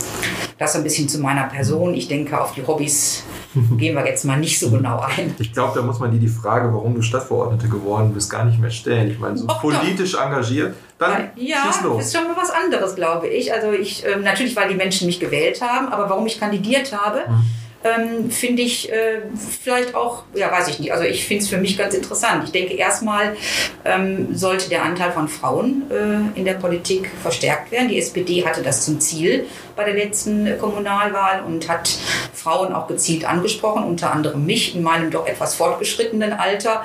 [0.58, 1.94] Das ein bisschen zu meiner Person.
[1.94, 3.24] Ich denke, auf die Hobbys
[3.78, 5.34] gehen wir jetzt mal nicht so genau ein.
[5.38, 8.58] Ich glaube, da muss man dir die Frage, warum du Stadtverordnete geworden bist, gar nicht
[8.58, 9.10] mehr stellen.
[9.10, 10.22] Ich meine, so Och, politisch doch.
[10.22, 12.04] engagiert, dann ja, schieß los.
[12.04, 13.52] ist schon mal was anderes, glaube ich.
[13.52, 17.30] Also ich, äh, natürlich, weil die Menschen mich gewählt haben, aber warum ich kandidiert habe,
[17.30, 19.20] mhm ähm, finde ich äh,
[19.60, 22.44] vielleicht auch, ja, weiß ich nicht, also ich finde es für mich ganz interessant.
[22.44, 23.36] Ich denke, erstmal
[23.84, 27.88] ähm, sollte der Anteil von Frauen äh, in der Politik verstärkt werden.
[27.88, 31.90] Die SPD hatte das zum Ziel bei der letzten Kommunalwahl und hat
[32.32, 36.84] Frauen auch gezielt angesprochen, unter anderem mich in meinem doch etwas fortgeschrittenen Alter.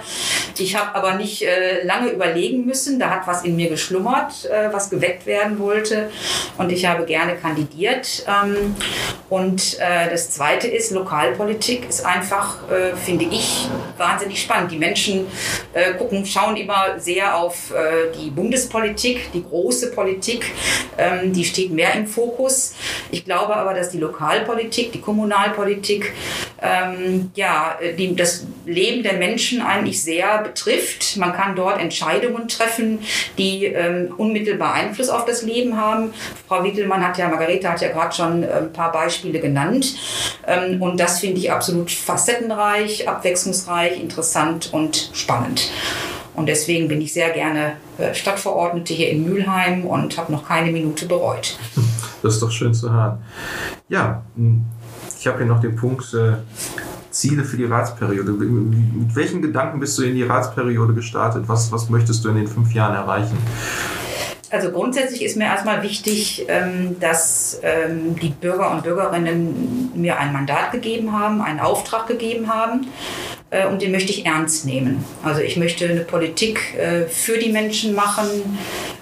[0.58, 3.00] Ich habe aber nicht äh, lange überlegen müssen.
[3.00, 6.10] Da hat was in mir geschlummert, äh, was geweckt werden wollte.
[6.58, 8.26] Und ich habe gerne kandidiert.
[8.28, 8.76] Ähm,
[9.30, 14.72] und äh, das Zweite ist, Lokalpolitik ist einfach, äh, finde ich, wahnsinnig spannend.
[14.72, 15.28] Die Menschen
[15.74, 20.52] äh, gucken, schauen immer sehr auf äh, die Bundespolitik, die große Politik,
[20.98, 22.76] ähm, die steht mehr im Fokus.
[23.12, 26.14] Ich glaube aber, dass die Lokalpolitik, die Kommunalpolitik,
[26.62, 31.18] ähm, ja, die, das Leben der Menschen eigentlich sehr betrifft.
[31.18, 33.00] Man kann dort Entscheidungen treffen,
[33.38, 36.14] die ähm, unmittelbar Einfluss auf das Leben haben.
[36.48, 39.96] Frau Wickelmann hat ja, Margarete hat ja gerade schon äh, ein paar Beispiele genannt.
[40.80, 45.70] Und das finde ich absolut facettenreich, abwechslungsreich, interessant und spannend.
[46.36, 50.72] Und deswegen bin ich sehr gerne äh, Stadtverordnete hier in Mülheim und habe noch keine
[50.72, 51.58] Minute bereut.
[52.22, 53.20] Das ist doch schön zu hören.
[53.88, 54.66] Ja, hm,
[55.18, 56.34] ich habe hier noch den Punkt äh,
[57.12, 58.32] Ziele für die Ratsperiode.
[58.32, 61.46] Mit welchen Gedanken bist du in die Ratsperiode gestartet?
[61.48, 63.38] Was, was möchtest du in den fünf Jahren erreichen?
[64.52, 70.34] Also grundsätzlich ist mir erstmal wichtig, ähm, dass ähm, die Bürger und Bürgerinnen mir ein
[70.34, 72.88] Mandat gegeben haben, einen Auftrag gegeben haben
[73.52, 75.06] äh, und den möchte ich ernst nehmen.
[75.24, 78.28] Also ich möchte eine Politik äh, für die Menschen machen,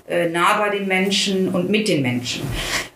[0.10, 2.41] äh, nah bei den Menschen und mit den Menschen.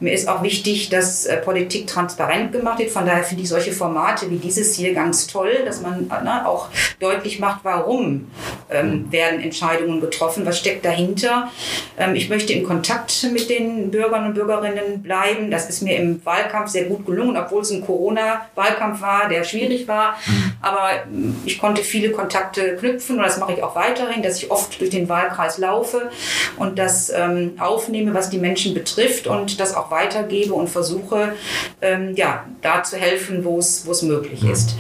[0.02, 2.90] Mir ist auch wichtig, dass äh, Politik transparent gemacht wird.
[2.90, 6.70] Von daher finde ich solche Formate wie dieses hier ganz toll, dass man äh, auch
[7.00, 8.32] deutlich macht, warum
[8.72, 11.52] ähm, werden Entscheidungen getroffen, was steckt dahinter.
[12.00, 15.52] Ähm, ich möchte in Kontakt mit den Bürgern und Bürgerinnen bleiben.
[15.52, 19.88] Das ist mir im Wahlkampf sehr gut gelungen, obwohl es ein Corona-Wahlkampf war, der schwierig
[19.88, 20.18] war.
[20.26, 20.54] Mhm.
[20.62, 24.50] Aber ähm, ich konnte viele Kontakte knüpfen und das mache ich auch weiterhin, dass ich
[24.50, 26.10] oft durch den Wahlkreis laufe
[26.58, 31.34] und dass ähm, aufnehme, was die Menschen betrifft und das auch weitergebe und versuche,
[31.82, 34.76] ähm, ja, da zu helfen, wo es möglich ist.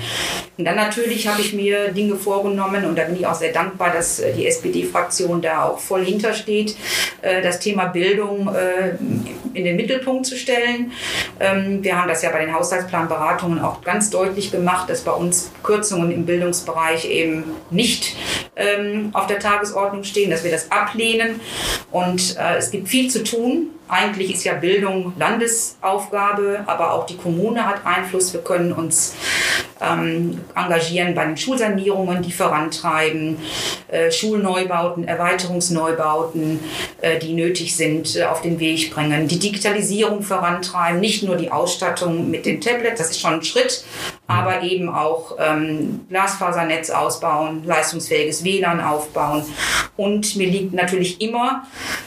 [0.57, 3.91] Und dann natürlich habe ich mir Dinge vorgenommen und da bin ich auch sehr dankbar,
[3.91, 6.75] dass äh, die SPD-Fraktion da auch voll hintersteht,
[7.21, 8.95] äh, das Thema Bildung äh,
[9.53, 10.91] in den Mittelpunkt zu stellen.
[11.39, 15.51] Ähm, wir haben das ja bei den Haushaltsplanberatungen auch ganz deutlich gemacht, dass bei uns
[15.63, 18.15] Kürzungen im Bildungsbereich eben nicht
[18.55, 21.39] ähm, auf der Tagesordnung stehen, dass wir das ablehnen.
[21.91, 23.69] Und äh, es gibt viel zu tun.
[23.91, 28.31] Eigentlich ist ja Bildung Landesaufgabe, aber auch die Kommune hat Einfluss.
[28.31, 29.15] Wir können uns
[29.81, 33.37] ähm, engagieren bei den Schulsanierungen, die vorantreiben,
[33.89, 36.61] äh, Schulneubauten, Erweiterungsneubauten,
[37.01, 41.51] äh, die nötig sind, äh, auf den Weg bringen, die Digitalisierung vorantreiben, nicht nur die
[41.51, 43.83] Ausstattung mit den Tablets, das ist schon ein Schritt,
[44.31, 49.43] aber eben auch ähm, Glasfasernetz ausbauen, leistungsfähiges WLAN aufbauen.
[49.97, 51.63] Und mir liegt natürlich immer,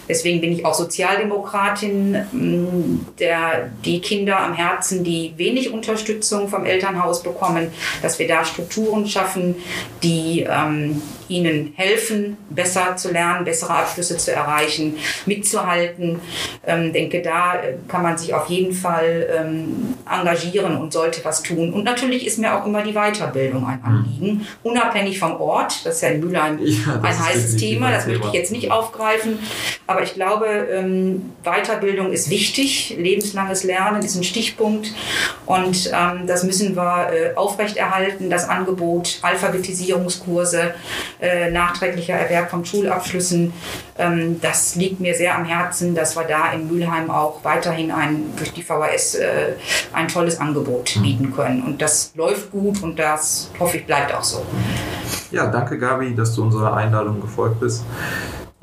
[0.09, 6.65] deswegen bin ich auch Sozialdemokratin, mm, der, die Kinder am Herzen, die wenig Unterstützung vom
[6.65, 7.71] Elternhaus bekommen,
[8.03, 9.57] dass wir da Strukturen schaffen,
[10.03, 16.21] die ähm, ihnen helfen, besser zu lernen, bessere Abschlüsse zu erreichen, mitzuhalten.
[16.67, 21.43] Ähm, denke, da äh, kann man sich auf jeden Fall ähm, engagieren und sollte was
[21.43, 21.73] tun.
[21.73, 25.85] Und natürlich ist mir auch immer die Weiterbildung ein Anliegen, unabhängig vom Ort.
[25.85, 29.39] Das ist ja in Mülheim ja, ein heißes Thema, das möchte ich jetzt nicht aufgreifen.
[29.87, 32.97] Aber ich glaube, ähm, Weiterbildung ist wichtig.
[32.99, 34.93] Lebenslanges Lernen ist ein Stichpunkt.
[35.47, 40.75] Und ähm, das müssen wir äh, aufrechterhalten, das Angebot, Alphabetisierungskurse,
[41.25, 43.53] äh, nachträglicher Erwerb von Schulabschlüssen.
[43.99, 48.33] Ähm, das liegt mir sehr am Herzen, dass wir da in Mülheim auch weiterhin ein,
[48.37, 49.53] durch die VHS äh,
[49.93, 51.03] ein tolles Angebot hm.
[51.03, 51.63] bieten können.
[51.63, 54.45] Und das läuft gut und das hoffe ich bleibt auch so.
[55.31, 57.85] Ja, danke Gabi, dass du unserer Einladung gefolgt bist.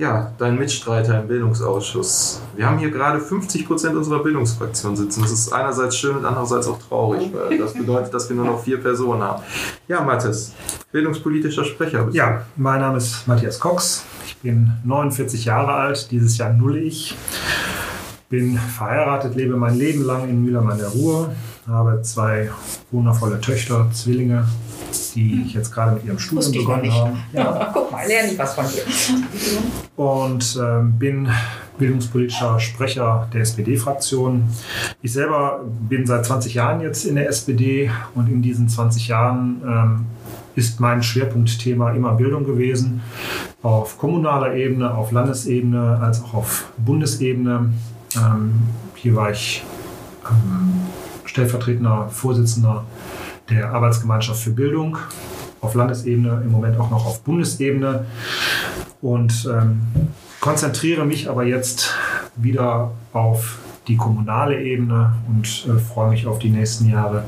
[0.02, 2.42] Ja, dein Mitstreiter im Bildungsausschuss.
[2.56, 5.22] Wir haben hier gerade 50 Prozent unserer Bildungsfraktion sitzen.
[5.22, 8.64] Das ist einerseits schön und andererseits auch traurig, weil das bedeutet, dass wir nur noch
[8.64, 9.44] vier Personen haben.
[9.88, 10.56] Ja, Mathis,
[10.92, 12.06] bildungspolitischer Sprecher.
[12.06, 14.04] Bist ja, mein Name ist Matthias Cox.
[14.26, 17.16] Ich bin 49 Jahre alt, dieses Jahr null ich.
[18.28, 21.32] Bin verheiratet, lebe mein Leben lang in Mühlheim an der Ruhr,
[21.68, 22.50] habe zwei
[22.90, 24.48] wundervolle Töchter, Zwillinge,
[25.14, 27.18] die ich jetzt gerade mit ihrem Studium begonnen habe.
[27.34, 27.70] Ja.
[27.74, 28.84] Guck mal, lerne ich was von dir.
[29.96, 31.30] Und ähm, bin
[31.78, 34.44] bildungspolitischer Sprecher der SPD-Fraktion.
[35.02, 39.62] Ich selber bin seit 20 Jahren jetzt in der SPD und in diesen 20 Jahren
[39.66, 40.06] ähm,
[40.56, 43.02] ist mein Schwerpunktthema immer Bildung gewesen,
[43.64, 47.72] auf kommunaler Ebene, auf Landesebene als auch auf Bundesebene.
[48.16, 48.54] Ähm,
[48.96, 49.64] hier war ich
[50.30, 50.82] ähm,
[51.26, 52.86] stellvertretender Vorsitzender
[53.52, 54.98] der Arbeitsgemeinschaft für Bildung
[55.62, 58.06] auf Landesebene, im Moment auch noch auf Bundesebene.
[59.02, 59.82] Und ähm,
[60.40, 61.94] konzentriere mich aber jetzt
[62.36, 67.24] wieder auf die kommunale Ebene und äh, freue mich auf die nächsten Jahre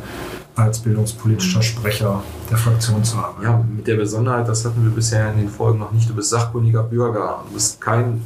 [0.55, 3.43] als bildungspolitischer Sprecher der Fraktion zu haben.
[3.43, 6.29] Ja, mit der Besonderheit, das hatten wir bisher in den Folgen noch nicht, du bist
[6.29, 7.43] sachkundiger Bürger.
[7.47, 8.21] Du bist kein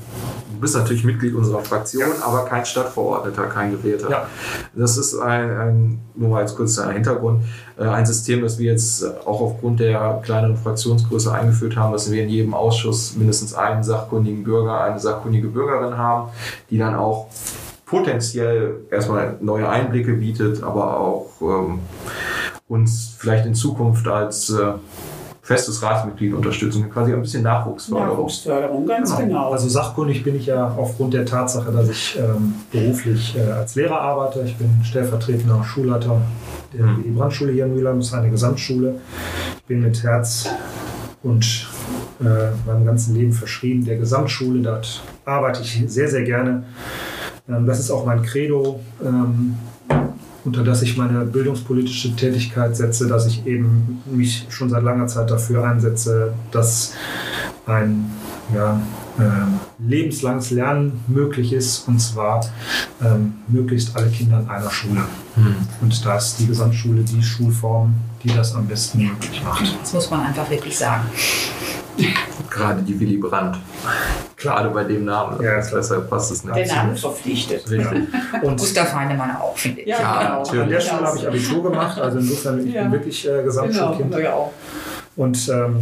[0.58, 2.26] du bist natürlich Mitglied unserer Fraktion, ja.
[2.26, 4.10] aber kein Stadtverordneter, kein Gewählter.
[4.10, 4.28] Ja.
[4.76, 7.44] Das ist ein, ein, nur mal als kurzer Hintergrund,
[7.78, 12.24] äh, ein System, das wir jetzt auch aufgrund der kleineren Fraktionsgröße eingeführt haben, dass wir
[12.24, 16.30] in jedem Ausschuss mindestens einen sachkundigen Bürger, eine sachkundige Bürgerin haben,
[16.72, 17.28] die dann auch
[17.88, 21.80] potenziell erstmal neue Einblicke bietet, aber auch ähm,
[22.68, 24.74] uns vielleicht in Zukunft als äh,
[25.42, 28.10] festes Ratsmitglied unterstützen, quasi ein bisschen Nachwuchsförderung.
[28.10, 29.28] Nachwuchsförderung, ganz genau.
[29.28, 29.52] genau.
[29.54, 34.02] Also sachkundig bin ich ja aufgrund der Tatsache, dass ich ähm, beruflich äh, als Lehrer
[34.02, 34.42] arbeite.
[34.42, 36.22] Ich bin stellvertretender Schulleiter
[36.78, 37.16] der mhm.
[37.16, 38.96] Brandschule hier in Mülheim, das ist eine Gesamtschule.
[39.60, 40.50] Ich bin mit Herz
[41.24, 41.70] und
[42.20, 44.62] äh, meinem ganzen Leben verschrieben der Gesamtschule.
[44.62, 46.66] Dort arbeite ich sehr, sehr gerne.
[47.50, 48.80] Ähm, das ist auch mein Credo.
[49.04, 49.56] Ähm,
[50.48, 55.30] unter das ich meine bildungspolitische Tätigkeit setze, dass ich eben mich schon seit langer Zeit
[55.30, 56.94] dafür einsetze, dass
[57.66, 58.10] ein
[58.56, 58.80] ja,
[59.20, 59.24] äh,
[59.86, 62.46] lebenslanges Lernen möglich ist und zwar
[63.04, 65.02] ähm, möglichst alle Kinder in einer Schule.
[65.36, 65.56] Mhm.
[65.82, 69.76] Und da ist die Gesamtschule die Schulform, die das am besten möglich macht.
[69.82, 71.04] Das muss man einfach wirklich sagen.
[72.50, 73.58] Gerade die Willy Brandt.
[74.38, 75.42] Gerade bei dem Namen.
[75.42, 76.56] Ja, deshalb passt es nicht.
[76.56, 77.66] Der Name verpflichtet.
[78.44, 79.88] Und Gustav Heinemann auch, finde ich.
[79.88, 80.62] Ja, ja genau.
[80.62, 82.84] An der Schule habe ich Abitur gemacht, also insofern ich ja.
[82.84, 84.12] bin wirklich äh, Gesamtschulkind.
[84.12, 84.54] Genau, ja auch.
[85.16, 85.78] Und ähm,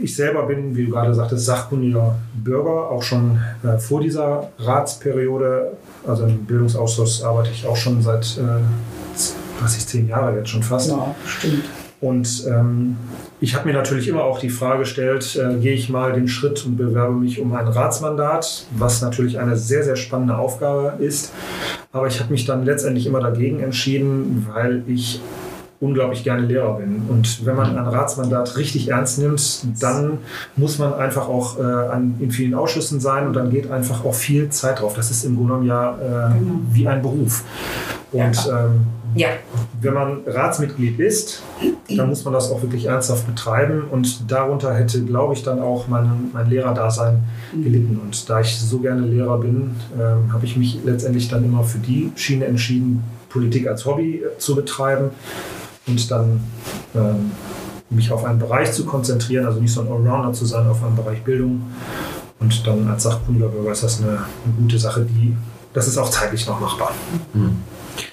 [0.00, 5.72] ich selber bin, wie du gerade sagtest, sachkundiger Bürger, auch schon äh, vor dieser Ratsperiode.
[6.06, 8.42] Also im Bildungsausschuss arbeite ich auch schon seit, äh,
[9.60, 10.90] was ich, zehn Jahre jetzt schon fast.
[10.90, 11.64] Ja, stimmt.
[12.00, 12.96] Und ähm,
[13.40, 16.64] ich habe mir natürlich immer auch die Frage gestellt, äh, gehe ich mal den Schritt
[16.64, 21.32] und bewerbe mich um ein Ratsmandat, was natürlich eine sehr, sehr spannende Aufgabe ist.
[21.90, 25.20] Aber ich habe mich dann letztendlich immer dagegen entschieden, weil ich
[25.80, 27.02] unglaublich gerne Lehrer bin.
[27.08, 30.18] Und wenn man ein Ratsmandat richtig ernst nimmt, dann
[30.56, 34.14] muss man einfach auch äh, an, in vielen Ausschüssen sein und dann geht einfach auch
[34.14, 34.94] viel Zeit drauf.
[34.94, 36.54] Das ist im Grunde genommen ja äh, genau.
[36.72, 37.44] wie ein Beruf.
[38.12, 39.28] Und ähm, ja.
[39.80, 41.42] wenn man Ratsmitglied ist,
[41.96, 43.84] dann muss man das auch wirklich ernsthaft betreiben.
[43.90, 47.62] Und darunter hätte, glaube ich, dann auch mein, mein Lehrerdasein mhm.
[47.62, 48.00] gelitten.
[48.02, 51.78] Und da ich so gerne Lehrer bin, ähm, habe ich mich letztendlich dann immer für
[51.78, 55.10] die Schiene entschieden, Politik als Hobby äh, zu betreiben
[55.86, 56.40] und dann
[56.94, 57.32] ähm,
[57.90, 60.96] mich auf einen Bereich zu konzentrieren, also nicht so ein Allrounder zu sein auf einen
[60.96, 61.62] Bereich Bildung.
[62.40, 65.34] Und dann als sachkundiger Bürger ist das eine, eine gute Sache, die
[65.72, 66.92] das ist auch zeitlich noch machbar.
[67.34, 67.58] Mhm.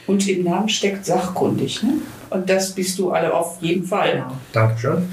[0.08, 1.84] Und im Namen steckt sachkundig.
[1.84, 1.94] Ne?
[2.30, 4.14] Und das bist du alle auf jeden Fall.
[4.14, 4.32] Genau.
[4.52, 5.10] Dankeschön.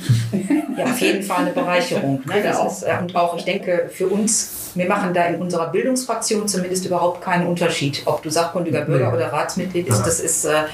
[0.77, 2.23] Ja, auf jeden Fall eine Bereicherung.
[2.25, 2.43] Ne?
[2.43, 2.67] Genau.
[2.67, 6.87] Ist, äh, und auch, ich denke, für uns wir machen da in unserer Bildungsfraktion zumindest
[6.87, 9.17] überhaupt keinen Unterschied, ob du sachkundiger Bürger nee.
[9.17, 10.07] oder Ratsmitglied bist.
[10.07, 10.65] Das ist, äh,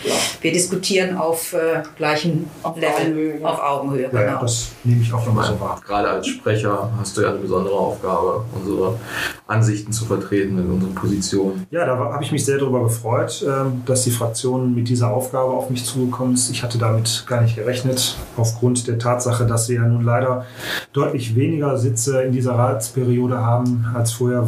[0.40, 3.46] wir diskutieren auf äh, gleichem auf Level, Augenhöhe.
[3.46, 4.10] auf Augenhöhe.
[4.12, 4.40] Ja, genau.
[4.40, 5.80] das nehme ich auch nochmal so wahr.
[5.84, 8.98] Gerade als Sprecher hast du ja eine besondere Aufgabe, unsere
[9.46, 11.66] Ansichten zu vertreten in unseren Positionen.
[11.70, 15.52] Ja, da habe ich mich sehr darüber gefreut, ähm, dass die Fraktion mit dieser Aufgabe
[15.52, 16.50] auf mich zugekommen ist.
[16.50, 20.44] Ich hatte damit gar nicht gerechnet, aufgrund der Tatsache, dass wir ja nun leider
[20.92, 24.46] deutlich weniger Sitze in dieser Ratsperiode haben als vorher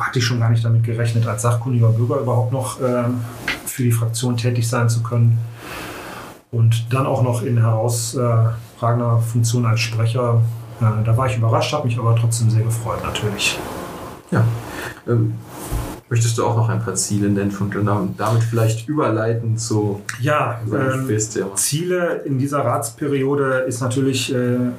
[0.00, 3.04] hatte ich schon gar nicht damit gerechnet, als sachkundiger Bürger überhaupt noch äh,
[3.66, 5.38] für die Fraktion tätig sein zu können.
[6.50, 10.40] Und dann auch noch in herausragender Funktion als Sprecher.
[10.80, 13.58] Äh, da war ich überrascht, habe mich aber trotzdem sehr gefreut natürlich.
[14.30, 14.44] Ja.
[15.06, 15.34] Ähm,
[16.10, 21.18] Möchtest du auch noch ein paar Ziele nennen und damit vielleicht überleiten zu ja, ähm,
[21.54, 24.72] Ziele in dieser Ratsperiode ist natürlich äh, ähm,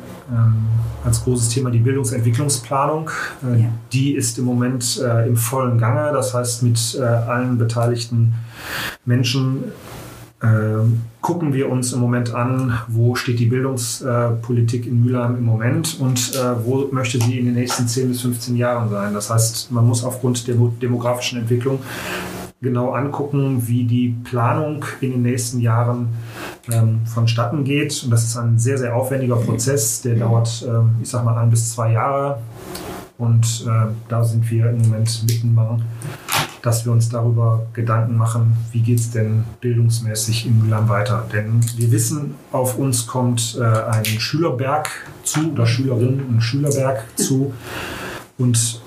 [1.06, 3.12] als großes Thema die Bildungsentwicklungsplanung.
[3.44, 3.70] Äh, ja.
[3.94, 6.12] Die ist im Moment äh, im vollen Gange.
[6.14, 8.34] Das heißt, mit äh, allen beteiligten
[9.06, 9.66] Menschen
[11.22, 16.34] gucken wir uns im Moment an, wo steht die Bildungspolitik in Mülheim im Moment und
[16.34, 19.14] äh, wo möchte sie in den nächsten 10 bis 15 Jahren sein.
[19.14, 21.80] Das heißt, man muss aufgrund der demografischen Entwicklung
[22.62, 26.10] genau angucken, wie die Planung in den nächsten Jahren
[26.72, 28.02] ähm, vonstatten geht.
[28.04, 31.50] Und das ist ein sehr, sehr aufwendiger Prozess, der dauert, ähm, ich sag mal, ein
[31.50, 32.40] bis zwei Jahre.
[33.18, 35.54] Und äh, da sind wir im Moment mitten
[36.62, 41.26] dass wir uns darüber Gedanken machen, wie geht es denn bildungsmäßig in Mühlheim weiter.
[41.32, 44.90] Denn wir wissen, auf uns kommt äh, ein Schülerberg
[45.24, 47.54] zu oder Schülerinnen und Schülerberg zu.
[48.38, 48.82] Und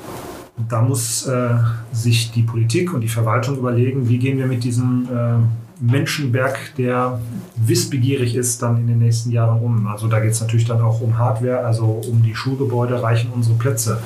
[0.68, 1.50] da muss äh,
[1.92, 7.20] sich die Politik und die Verwaltung überlegen, wie gehen wir mit diesem äh, Menschenberg, der
[7.56, 9.87] wissbegierig ist, dann in den nächsten Jahren um.
[9.88, 13.56] Also da geht es natürlich dann auch um Hardware, also um die Schulgebäude reichen unsere
[13.56, 13.98] Plätze.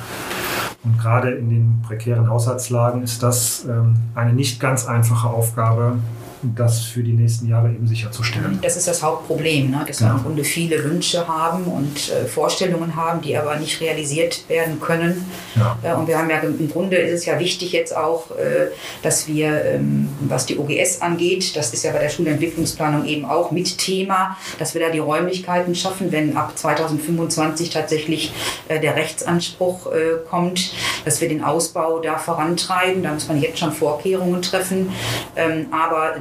[0.87, 5.97] Und gerade in den prekären Haushaltslagen ist das ähm, eine nicht ganz einfache Aufgabe,
[6.41, 8.59] das für die nächsten Jahre eben sicherzustellen.
[8.61, 9.83] Das ist das Hauptproblem, ne?
[9.87, 10.07] dass ja.
[10.07, 14.79] wir im Grunde viele Wünsche haben und äh, Vorstellungen haben, die aber nicht realisiert werden
[14.79, 15.25] können.
[15.55, 15.77] Ja.
[15.83, 18.67] Äh, und wir haben ja im Grunde ist es ja wichtig jetzt auch, äh,
[19.01, 23.51] dass wir, ähm, was die OGS angeht, das ist ja bei der Schulentwicklungsplanung eben auch
[23.51, 28.31] mit Thema, dass wir da die Räumlichkeiten schaffen, wenn ab 2025 tatsächlich
[28.67, 30.73] äh, der Rechtsanspruch äh, kommt,
[31.05, 33.03] dass wir den Ausbau da vorantreiben.
[33.03, 34.91] Da muss man jetzt schon Vorkehrungen treffen.
[35.35, 36.15] Ähm, aber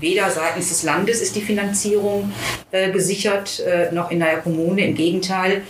[0.00, 2.32] weder seitens des Landes ist die Finanzierung
[2.70, 4.86] äh, gesichert, äh, noch in der Kommune.
[4.86, 5.62] Im Gegenteil,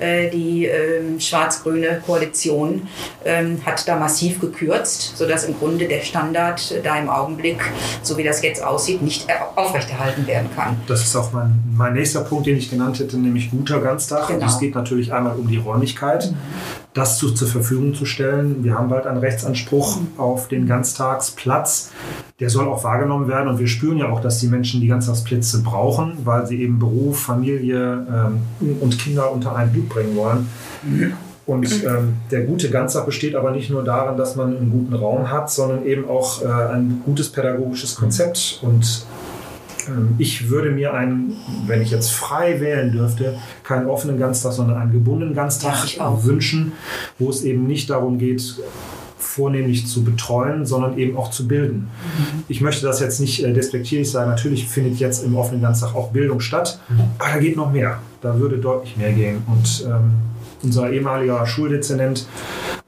[0.00, 2.88] äh, die ähm, schwarz-grüne Koalition
[3.24, 7.60] ähm, hat da massiv gekürzt, sodass im Grunde der Standard da im Augenblick,
[8.02, 10.80] so wie das jetzt aussieht, nicht aufrechterhalten werden kann.
[10.86, 14.28] Das ist auch mein, mein nächster Punkt, den ich genannt hätte, nämlich guter Ganztag.
[14.28, 14.46] Genau.
[14.46, 16.30] es geht natürlich einmal um die Räumlichkeit.
[16.30, 18.62] Mhm das zu, zur Verfügung zu stellen.
[18.62, 21.90] Wir haben bald einen Rechtsanspruch auf den Ganztagsplatz.
[22.38, 25.62] Der soll auch wahrgenommen werden und wir spüren ja auch, dass die Menschen die Ganztagsplätze
[25.62, 30.46] brauchen, weil sie eben Beruf, Familie ähm, und Kinder unter einen Hut bringen wollen.
[31.46, 35.30] Und ähm, der gute Ganztag besteht aber nicht nur darin, dass man einen guten Raum
[35.30, 38.60] hat, sondern eben auch äh, ein gutes pädagogisches Konzept.
[38.62, 39.04] Und
[40.18, 44.92] ich würde mir einen, wenn ich jetzt frei wählen dürfte, keinen offenen Ganztag, sondern einen
[44.92, 45.86] gebundenen Ganztag
[46.24, 46.72] wünschen,
[47.18, 48.56] wo es eben nicht darum geht,
[49.34, 51.88] vornehmlich zu betreuen, sondern eben auch zu bilden.
[51.88, 52.44] Mhm.
[52.46, 54.30] Ich möchte das jetzt nicht äh, despektierlich sagen.
[54.30, 57.00] Natürlich findet jetzt im offenen Ganztag auch Bildung statt, mhm.
[57.18, 57.98] aber da geht noch mehr.
[58.20, 59.42] Da würde deutlich mehr gehen.
[59.46, 60.12] Und ähm,
[60.62, 62.26] unser ehemaliger Schuldezernent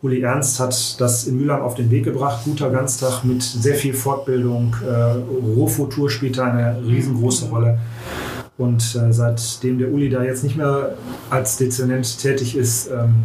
[0.06, 2.44] Uli Ernst hat das in Mülheim auf den Weg gebracht.
[2.44, 4.76] Guter Ganztag mit sehr viel Fortbildung.
[4.88, 5.16] Äh,
[5.56, 7.78] Rohfutur spielt da eine riesengroße Rolle.
[8.56, 10.94] Und äh, seitdem der Uli da jetzt nicht mehr
[11.28, 13.24] als Dezernent tätig ist, ähm,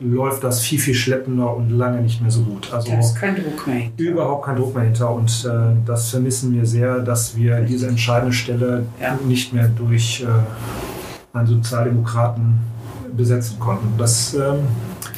[0.00, 2.70] läuft das viel, viel schleppender und lange nicht mehr so gut.
[2.74, 4.02] Also da ist kein Druck mehr hinter.
[4.02, 5.10] Überhaupt kein Druck mehr hinter.
[5.10, 9.18] Und äh, das vermissen wir sehr, dass wir diese entscheidende Stelle ja.
[9.26, 12.58] nicht mehr durch äh, einen Sozialdemokraten
[13.16, 13.96] besetzen konnten.
[13.98, 14.66] Das ähm,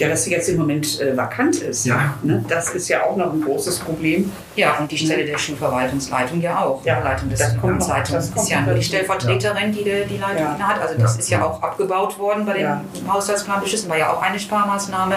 [0.00, 1.84] ja, dass sie jetzt im Moment äh, vakant ist.
[1.84, 2.14] Ja.
[2.22, 2.42] Ne?
[2.48, 4.32] Das ist ja auch noch ein großes Problem.
[4.56, 6.84] Ja, und die Stelle der Schulverwaltungsleitung ja auch.
[6.84, 10.16] Ja, Leitung des das kommt noch, das ist ja nur die Stellvertreterin, die die, die
[10.16, 10.58] Leitung ja.
[10.58, 10.80] hat.
[10.80, 11.20] Also das ja.
[11.20, 12.82] ist ja auch abgebaut worden bei den ja.
[13.08, 15.16] Haushaltsplanbeschlüssen, war ja auch eine Sparmaßnahme.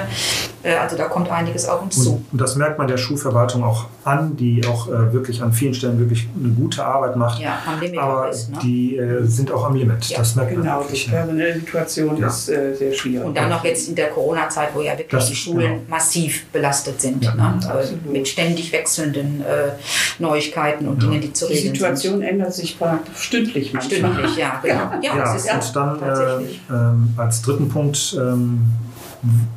[0.64, 2.26] Äh, also da kommt einiges auf uns und, zu.
[2.32, 6.00] Und das merkt man der Schulverwaltung auch an, die auch äh, wirklich an vielen Stellen
[6.00, 7.41] wirklich eine gute Arbeit macht.
[7.41, 8.60] Ja, am Limit Aber ist, ne?
[8.62, 10.06] die äh, sind auch am Limit.
[10.06, 10.20] Ja.
[10.20, 11.06] Das merkt genau, man wirklich.
[11.06, 13.26] Genau, die personelle Situation ist äh, sehr schwierig.
[13.26, 15.82] Und dann noch jetzt in der Corona-Zeit, wo ja wirklich das, die Schulen genau.
[15.88, 17.24] massiv belastet sind.
[17.24, 17.59] Ja, ne?
[17.70, 19.72] Also mit ständig wechselnden äh,
[20.20, 21.09] Neuigkeiten und ja.
[21.09, 21.74] Dingen, die zu regeln sind.
[21.74, 22.24] Die Situation sind.
[22.24, 22.78] ändert sich
[23.16, 23.99] stündlich manchmal.
[23.99, 24.59] Stündlich, ja.
[24.64, 24.91] Genau.
[25.01, 28.74] Ja, ja, ist und dann äh, ähm, als dritten Punkt ähm,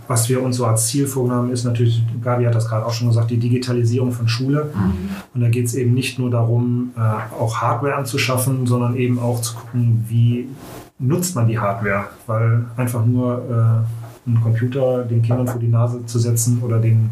[0.07, 3.09] was wir uns so als Ziel vorgenommen ist natürlich, Gabi hat das gerade auch schon
[3.09, 4.71] gesagt, die Digitalisierung von Schule.
[4.73, 5.09] Mhm.
[5.35, 7.01] Und da geht es eben nicht nur darum, äh,
[7.35, 10.49] auch Hardware anzuschaffen, sondern eben auch zu gucken, wie
[10.99, 12.07] nutzt man die Hardware.
[12.27, 17.11] Weil einfach nur äh, einen Computer den Kindern vor die Nase zu setzen oder den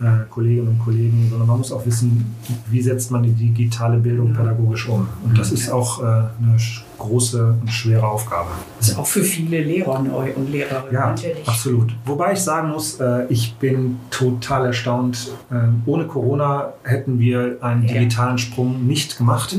[0.00, 2.36] äh, Kolleginnen und Kollegen, sondern man muss auch wissen,
[2.70, 5.08] wie setzt man die digitale Bildung pädagogisch um.
[5.24, 6.56] Und das ist auch äh, eine
[6.98, 8.50] große und schwere Aufgabe.
[8.78, 10.92] Das ist auch für viele Lehrer neu und Lehrerinnen.
[10.92, 11.48] Ja, natürlich.
[11.48, 11.94] absolut.
[12.04, 15.32] Wobei ich sagen muss, äh, ich bin total erstaunt.
[15.50, 19.58] Äh, ohne Corona hätten wir einen digitalen Sprung nicht gemacht.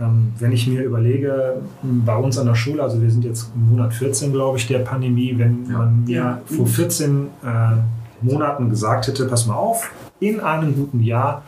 [0.00, 3.70] Ähm, wenn ich mir überlege, bei uns an der Schule, also wir sind jetzt im
[3.70, 5.78] Monat 14, glaube ich, der Pandemie, wenn ja.
[5.78, 6.40] man mir ja.
[6.44, 9.90] vor 14 äh, Monaten gesagt hätte, pass mal auf,
[10.20, 11.42] in einem guten Jahr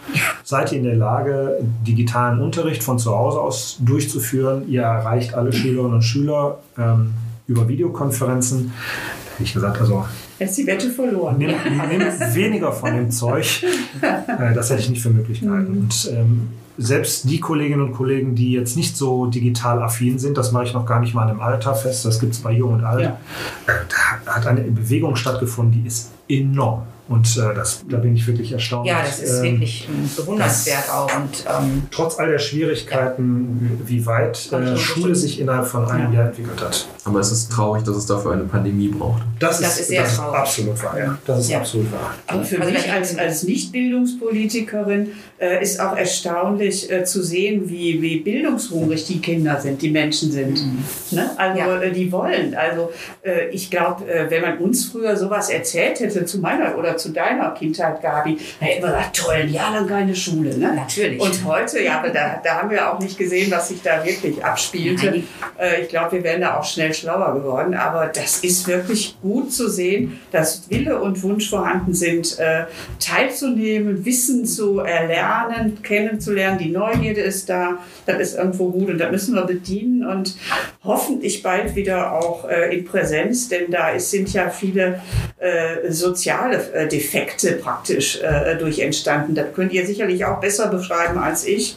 [0.45, 4.69] seid ihr in der Lage, digitalen Unterricht von zu Hause aus durchzuführen.
[4.69, 7.15] Ihr erreicht alle Schülerinnen und Schüler ähm,
[7.47, 8.73] über Videokonferenzen.
[9.33, 10.05] Hätte ich gesagt, also.
[10.39, 11.37] Jetzt die Wette verloren.
[11.39, 11.51] Nimm,
[11.89, 12.01] nimm
[12.35, 13.65] weniger von dem Zeug.
[14.03, 15.73] Äh, das hätte ich nicht für möglich gehalten.
[15.73, 15.79] Mhm.
[15.79, 16.49] Und ähm,
[16.81, 20.73] selbst die Kolleginnen und Kollegen, die jetzt nicht so digital affin sind, das mache ich
[20.73, 23.21] noch gar nicht mal im Alter fest, das gibt es bei Jung und Alt, ja.
[23.67, 23.73] Äh,
[24.25, 26.85] da hat eine Bewegung stattgefunden, die ist enorm.
[27.11, 28.87] Und äh, das, da bin ich wirklich erstaunt.
[28.87, 31.13] Ja, das ist ähm, wirklich bewundernswert auch.
[31.17, 33.89] Und, ähm, trotz all der Schwierigkeiten, ja.
[33.89, 36.21] wie weit äh, Schule sich innerhalb von einem ja.
[36.21, 36.87] Jahr entwickelt hat.
[37.05, 39.23] Aber es ist traurig, dass es dafür eine Pandemie braucht.
[39.39, 40.39] Das, das ist, ist, sehr das traurig.
[40.39, 40.99] absolut wahr.
[40.99, 41.19] Ja.
[41.27, 41.59] Das ist ja.
[41.59, 42.15] absolut wahr.
[42.27, 48.03] Aber für also mich als, als Nicht-Bildungspolitikerin äh, ist auch erstaunlich äh, zu sehen, wie,
[48.03, 50.63] wie bildungshungrig die Kinder sind, die Menschen sind.
[50.63, 50.85] Mhm.
[51.13, 51.31] Ne?
[51.37, 52.55] Also äh, die wollen.
[52.55, 52.93] Also
[53.23, 57.51] äh, ich glaube, wenn man uns früher sowas erzählt hätte zu meiner oder zu deiner
[57.53, 60.57] Kindheit, Gabi, hätten wir gesagt, toll, ein Jahr lang keine Schule.
[60.57, 60.75] Ne?
[60.75, 61.21] Natürlich.
[61.21, 64.45] Und heute, ja, aber da, da haben wir auch nicht gesehen, was sich da wirklich
[64.45, 65.23] abspielte.
[65.59, 67.75] Äh, ich glaube, wir wären da auch schnell schlauer geworden.
[67.75, 72.65] Aber das ist wirklich gut zu sehen, dass Wille und Wunsch vorhanden sind, äh,
[72.99, 76.59] teilzunehmen, Wissen zu erlernen, kennenzulernen.
[76.59, 80.37] Die Neugierde ist da, das ist irgendwo gut und da müssen wir bedienen und
[80.85, 85.01] hoffentlich bald wieder auch äh, in Präsenz, denn da ist, sind ja viele
[85.39, 89.35] äh, soziale äh, Defekte praktisch äh, durch entstanden.
[89.35, 91.77] Das könnt ihr sicherlich auch besser beschreiben als ich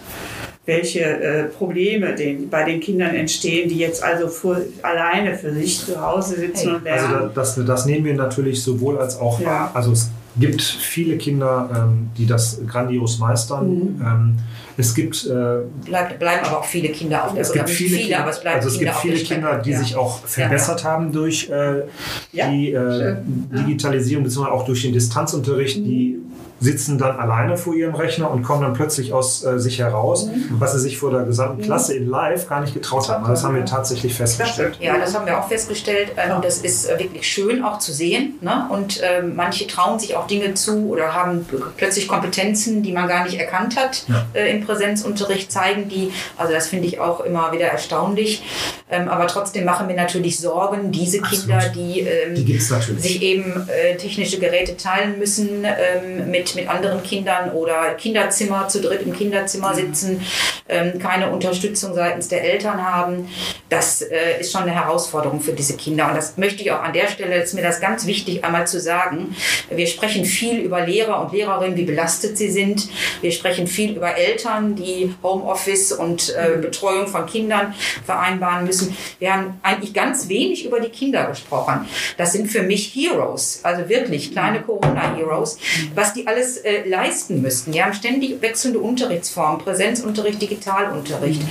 [0.66, 5.86] welche äh, Probleme den, bei den Kindern entstehen, die jetzt also für, alleine für sich
[5.86, 6.76] zu Hause sitzen hey.
[6.76, 7.14] und lernen.
[7.16, 9.72] Also das, das nehmen wir natürlich sowohl als auch, ja.
[9.74, 13.70] also es gibt viele Kinder, ähm, die das grandios meistern.
[13.70, 14.02] Mhm.
[14.02, 14.38] Ähm,
[14.78, 18.20] es gibt äh, Bleib, bleiben aber auch viele Kinder auf der es gibt viele, viele,
[18.20, 19.80] aber es bleiben also es Kinder gibt viele Kinder, die ja.
[19.80, 20.90] sich auch verbessert ja.
[20.90, 21.84] haben durch äh,
[22.32, 23.18] die äh,
[23.52, 24.46] Digitalisierung bzw.
[24.46, 25.84] auch durch den Distanzunterricht, mhm.
[25.84, 26.20] die
[26.64, 30.56] sitzen dann alleine vor ihrem Rechner und kommen dann plötzlich aus äh, sich heraus, mhm.
[30.60, 31.66] was sie sich vor der gesamten mhm.
[31.66, 33.28] Klasse in Live gar nicht getraut haben.
[33.28, 34.78] Das haben wir tatsächlich festgestellt.
[34.80, 36.14] Ja, das haben wir auch festgestellt.
[36.18, 38.36] Ähm, das ist äh, wirklich schön auch zu sehen.
[38.42, 38.68] Ne?
[38.70, 41.46] Und ähm, manche trauen sich auch Dinge zu oder haben
[41.78, 44.26] plötzlich Kompetenzen, die man gar nicht erkannt hat ja.
[44.34, 46.12] äh, im Präsenzunterricht, zeigen die.
[46.38, 48.44] Also das finde ich auch immer wieder erstaunlich.
[48.90, 51.76] Ähm, aber trotzdem machen wir natürlich Sorgen, diese Kinder, Absolut.
[51.76, 57.52] die, ähm, die sich eben äh, technische Geräte teilen müssen ähm, mit mit, anderen Kindern
[57.52, 59.76] oder Kinderzimmer zu dritt im Kinderzimmer mhm.
[59.76, 60.26] sitzen,
[60.70, 63.28] ähm, keine Unterstützung seitens der Eltern haben.
[63.70, 66.08] Das äh, ist schon eine Herausforderung für diese Kinder.
[66.08, 68.80] Und das möchte ich auch an der Stelle, ist mir das ganz wichtig, einmal zu
[68.80, 69.36] sagen.
[69.70, 72.88] Wir sprechen viel über Lehrer und Lehrerinnen, wie belastet sie sind.
[73.22, 76.62] Wir sprechen viel über Eltern, die Homeoffice und äh, mhm.
[76.62, 77.74] Betreuung von Kindern
[78.06, 78.96] vereinbaren müssen.
[79.20, 81.88] Wir haben eigentlich ganz wenig über die Kinder gesprochen.
[82.18, 84.66] Das sind für mich Heroes, also wirklich kleine mhm.
[84.66, 85.58] Corona-Heroes,
[85.96, 87.74] was die alles äh, leisten müssten.
[87.74, 91.42] Wir haben ständig wechselnde Unterrichtsformen, Präsenzunterricht, Digitalunterricht.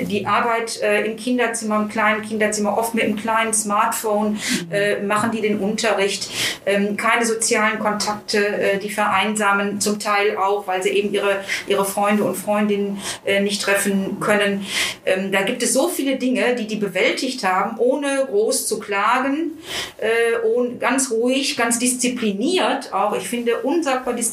[0.00, 4.38] Die Arbeit äh, im Kinderzimmer, im kleinen Kinderzimmer, oft mit einem kleinen Smartphone
[4.70, 6.28] äh, machen die den Unterricht.
[6.66, 11.84] Ähm, keine sozialen Kontakte, äh, die vereinsamen zum Teil auch, weil sie eben ihre, ihre
[11.84, 14.66] Freunde und Freundinnen äh, nicht treffen können.
[15.06, 19.52] Ähm, da gibt es so viele Dinge, die die bewältigt haben, ohne groß zu klagen,
[19.98, 23.16] äh, ohne, ganz ruhig, ganz diszipliniert auch.
[23.16, 24.25] Ich finde unsagbar diszipliniert,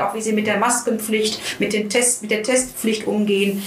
[0.00, 3.62] auch wie sie mit der Maskenpflicht, mit, den Test, mit der Testpflicht umgehen.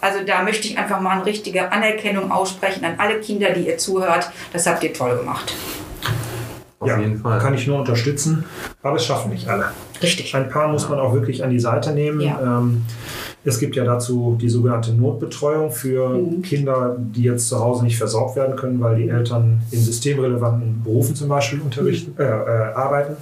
[0.00, 3.78] Also da möchte ich einfach mal eine richtige Anerkennung aussprechen an alle Kinder, die ihr
[3.78, 4.30] zuhört.
[4.52, 5.54] Das habt ihr toll gemacht.
[6.78, 7.38] Auf ja, jeden Fall.
[7.38, 8.44] Kann ich nur unterstützen,
[8.82, 9.70] aber es schaffen nicht alle.
[10.02, 10.34] Richtig.
[10.34, 12.20] Ein paar muss man auch wirklich an die Seite nehmen.
[12.20, 12.38] Ja.
[12.40, 12.84] Ähm,
[13.46, 16.42] es gibt ja dazu die sogenannte Notbetreuung für mhm.
[16.42, 21.14] Kinder, die jetzt zu Hause nicht versorgt werden können, weil die Eltern in systemrelevanten Berufen
[21.14, 22.20] zum Beispiel unterrichten, mhm.
[22.20, 23.16] äh, äh, arbeiten.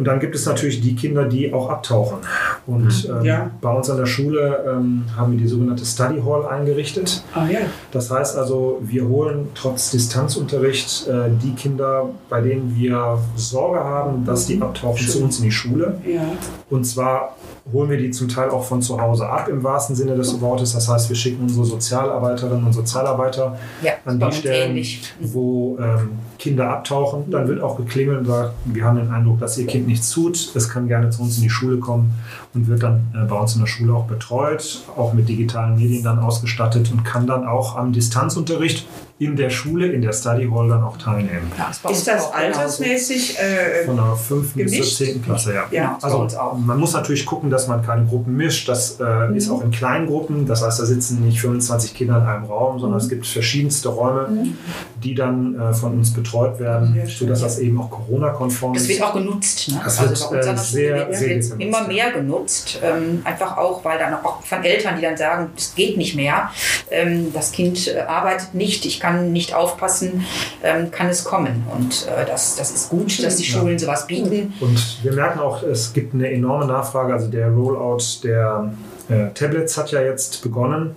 [0.00, 2.20] Und dann gibt es natürlich die Kinder, die auch abtauchen.
[2.66, 3.16] Und mhm.
[3.18, 3.50] ähm, ja.
[3.60, 7.22] bei uns an der Schule ähm, haben wir die sogenannte Study Hall eingerichtet.
[7.34, 7.58] Ah, ja.
[7.92, 14.24] Das heißt also, wir holen trotz Distanzunterricht äh, die Kinder, bei denen wir Sorge haben,
[14.24, 15.10] dass die abtauchen, Schön.
[15.10, 16.00] zu uns in die Schule.
[16.10, 16.32] Ja.
[16.70, 17.36] Und zwar
[17.72, 20.72] holen wir die zum Teil auch von zu Hause ab, im wahrsten Sinne des Wortes.
[20.72, 25.02] Das heißt, wir schicken unsere Sozialarbeiterinnen und Sozialarbeiter ja, an die Stellen, ähnlich.
[25.20, 27.30] wo ähm, Kinder abtauchen.
[27.30, 30.54] Dann wird auch geklingelt und sagt, wir haben den Eindruck, dass ihr Kind nichts tut.
[30.54, 32.14] Es kann gerne zu uns in die Schule kommen
[32.54, 36.02] und wird dann äh, bei uns in der Schule auch betreut, auch mit digitalen Medien
[36.02, 38.86] dann ausgestattet und kann dann auch am Distanzunterricht
[39.20, 41.52] in der Schule, in der Study Hall dann auch teilnehmen.
[41.58, 43.38] Ja, ist, ist das altersmäßig?
[43.38, 44.54] Äh, Von der 5.
[44.54, 45.22] bis zur 10.
[45.22, 45.64] Klasse, ja.
[45.70, 48.66] ja also man muss natürlich gucken, dass man keine Gruppen mischt.
[48.66, 49.36] Das äh, mhm.
[49.36, 50.46] ist auch in kleinen Gruppen.
[50.46, 53.04] Das heißt, da sitzen nicht 25 Kinder in einem Raum, sondern mhm.
[53.04, 54.56] es gibt verschiedenste Räume, mhm.
[55.04, 58.88] die dann äh, von uns betreut werden, sodass das eben auch Corona-konform ist.
[58.88, 59.68] Das wird auch genutzt.
[59.68, 59.82] Ne?
[59.84, 62.80] Das also wird äh, sehr, sehr wird immer mehr genutzt.
[62.82, 66.50] Ähm, einfach auch, weil dann auch von Eltern, die dann sagen, es geht nicht mehr.
[66.90, 68.86] Ähm, das Kind äh, arbeitet nicht.
[68.86, 70.24] Ich kann kann nicht aufpassen,
[70.62, 71.64] ähm, kann es kommen.
[71.76, 73.78] Und äh, das, das ist gut, dass die Schulen ja.
[73.78, 74.52] sowas bieten.
[74.60, 77.12] Und wir merken auch, es gibt eine enorme Nachfrage.
[77.12, 78.72] Also der Rollout der
[79.08, 80.94] äh, Tablets hat ja jetzt begonnen.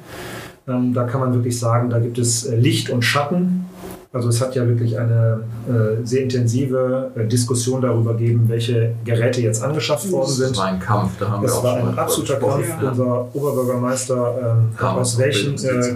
[0.67, 3.65] Ähm, da kann man wirklich sagen, da gibt es äh, Licht und Schatten.
[4.13, 9.41] Also es hat ja wirklich eine äh, sehr intensive äh, Diskussion darüber gegeben, welche Geräte
[9.41, 10.51] jetzt angeschafft worden sind.
[10.51, 12.67] Das war ein Kampf, da haben das wir auch war ein absoluter Kampf.
[12.79, 12.89] Ja.
[12.89, 15.95] Unser Oberbürgermeister ähm, ja, aus welchen äh,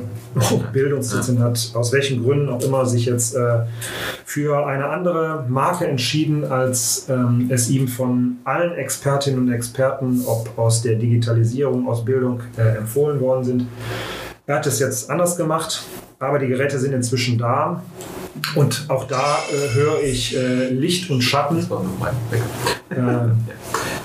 [0.73, 1.43] Bildungssitzen ja.
[1.43, 3.59] hat, aus welchen Gründen auch immer sich jetzt äh,
[4.25, 10.57] für eine andere Marke entschieden, als ähm, es ihm von allen Expertinnen und Experten, ob
[10.57, 13.67] aus der Digitalisierung, aus Bildung äh, empfohlen worden sind.
[14.47, 15.83] Er hat es jetzt anders gemacht
[16.19, 17.83] aber die Geräte sind inzwischen da.
[18.55, 21.59] Und auch da äh, höre ich äh, Licht und Schatten.
[22.89, 22.95] Äh,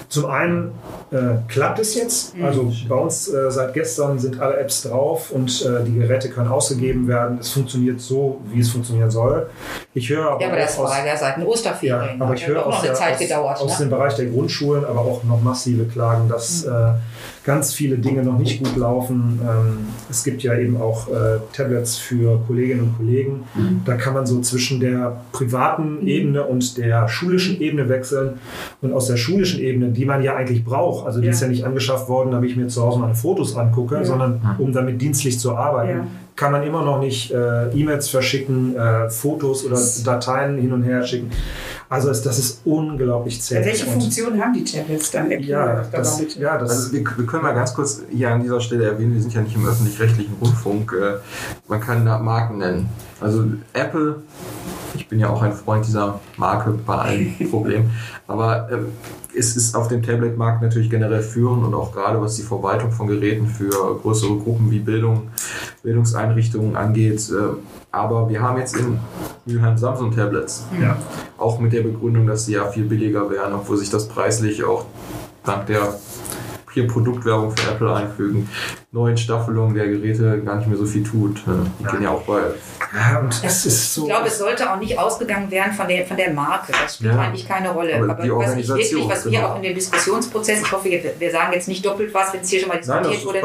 [0.08, 0.72] zum einen
[1.48, 2.36] klappt es jetzt.
[2.36, 2.44] Mhm.
[2.44, 6.48] Also bei uns äh, seit gestern sind alle Apps drauf und äh, die Geräte können
[6.48, 7.38] ausgegeben werden.
[7.40, 9.50] Es funktioniert so, wie es funktionieren soll.
[9.94, 12.18] Ich höre aber, ja, aber das aus, war ja seit den Osterferien.
[12.18, 13.86] Ja, aber ich höre aus, der, aus, gedauert, aus ne?
[13.86, 16.94] dem Bereich der Grundschulen aber auch noch massive Klagen, dass mhm
[17.44, 19.40] ganz viele Dinge noch nicht gut laufen.
[19.42, 23.44] Ähm, es gibt ja eben auch äh, Tablets für Kolleginnen und Kollegen.
[23.54, 23.82] Mhm.
[23.84, 26.06] Da kann man so zwischen der privaten mhm.
[26.06, 28.38] Ebene und der schulischen Ebene wechseln.
[28.80, 31.32] Und aus der schulischen Ebene, die man ja eigentlich braucht, also die ja.
[31.32, 34.04] ist ja nicht angeschafft worden, damit ich mir zu Hause meine Fotos angucke, ja.
[34.04, 35.98] sondern um damit dienstlich zu arbeiten.
[35.98, 40.82] Ja kann man immer noch nicht äh, E-Mails verschicken, äh, Fotos oder Dateien hin und
[40.82, 41.30] her schicken.
[41.88, 43.62] Also es, das ist unglaublich zäh.
[43.64, 45.30] Welche Funktion haben die Tablets dann?
[45.42, 48.86] Ja, das, ja das also wir, wir, können mal ganz kurz hier an dieser Stelle
[48.86, 50.94] erwähnen, wir sind ja nicht im öffentlich-rechtlichen Rundfunk.
[50.94, 51.18] Äh,
[51.68, 52.88] man kann da Marken nennen.
[53.20, 53.44] Also
[53.74, 54.22] Apple,
[54.94, 57.90] ich bin ja auch ein Freund dieser Marke bei allen Problemen,
[58.26, 58.86] aber ähm,
[59.36, 63.06] es ist auf dem Tablet-Markt natürlich generell führend und auch gerade was die Verwaltung von
[63.06, 65.30] Geräten für größere Gruppen wie Bildung,
[65.82, 67.30] Bildungseinrichtungen angeht.
[67.30, 67.56] Äh,
[67.90, 68.98] aber wir haben jetzt in
[69.46, 70.66] Mülheim Samsung-Tablets.
[70.80, 70.96] Ja.
[71.38, 74.86] Auch mit der Begründung, dass sie ja viel billiger wären, obwohl sich das preislich auch
[75.44, 75.94] dank der
[76.72, 78.48] hier Produktwerbung für Apple einfügen,
[78.92, 81.42] neuen Staffelungen der Geräte gar nicht mehr so viel tut.
[81.78, 82.40] Die gehen ja auch bei.
[82.94, 86.04] Ja, und das ist so ich glaube, es sollte auch nicht ausgegangen werden von der,
[86.04, 86.72] von der Marke.
[86.72, 87.20] Das spielt ja.
[87.20, 87.94] eigentlich keine Rolle.
[87.96, 89.32] Aber, Aber was ich wirklich, was genau.
[89.32, 92.50] wir auch in dem Diskussionsprozess, ich hoffe, wir sagen jetzt nicht doppelt was, wenn es
[92.50, 93.42] hier schon mal diskutiert wurde,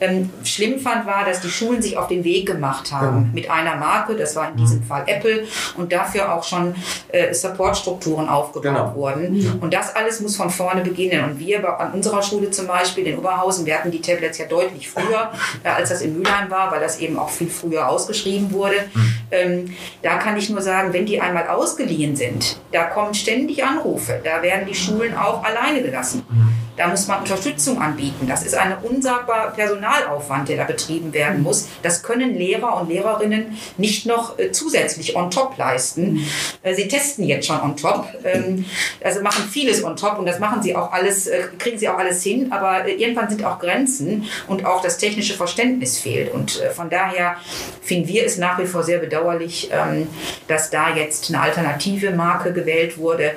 [0.00, 3.30] ähm, schlimm fand, war, dass die Schulen sich auf den Weg gemacht haben ja.
[3.32, 4.84] mit einer Marke, das war in diesem mhm.
[4.84, 5.44] Fall Apple,
[5.76, 6.74] und dafür auch schon
[7.08, 8.94] äh, Supportstrukturen aufgebaut genau.
[8.94, 9.58] wurden.
[9.60, 11.24] Und das alles muss von vorne beginnen.
[11.24, 14.90] Und wir an unserer Schule zum Beispiel in Oberhausen, wir hatten die Tablets ja deutlich
[14.90, 15.32] früher,
[15.64, 18.89] äh, als das in Mülheim war, weil das eben auch viel früher ausgeschrieben wurde.
[18.94, 19.14] Mhm.
[19.30, 24.20] Ähm, da kann ich nur sagen, wenn die einmal ausgeliehen sind, da kommen ständig Anrufe.
[24.22, 26.24] Da werden die Schulen auch alleine gelassen.
[26.28, 26.52] Mhm.
[26.76, 28.26] Da muss man Unterstützung anbieten.
[28.26, 31.68] Das ist ein unsagbar Personalaufwand, der da betrieben werden muss.
[31.82, 36.24] Das können Lehrer und Lehrerinnen nicht noch äh, zusätzlich on top leisten.
[36.62, 38.06] Äh, sie testen jetzt schon on top.
[38.24, 38.64] Ähm,
[39.02, 41.98] also machen vieles on top und das machen sie auch alles, äh, kriegen sie auch
[41.98, 42.50] alles hin.
[42.52, 46.32] Aber irgendwann sind auch Grenzen und auch das technische Verständnis fehlt.
[46.32, 47.36] Und von daher
[47.82, 50.06] finden wir es nach wie vor sehr bedauerlich, ähm,
[50.48, 53.32] dass da jetzt eine alternative Marke gewählt wurde.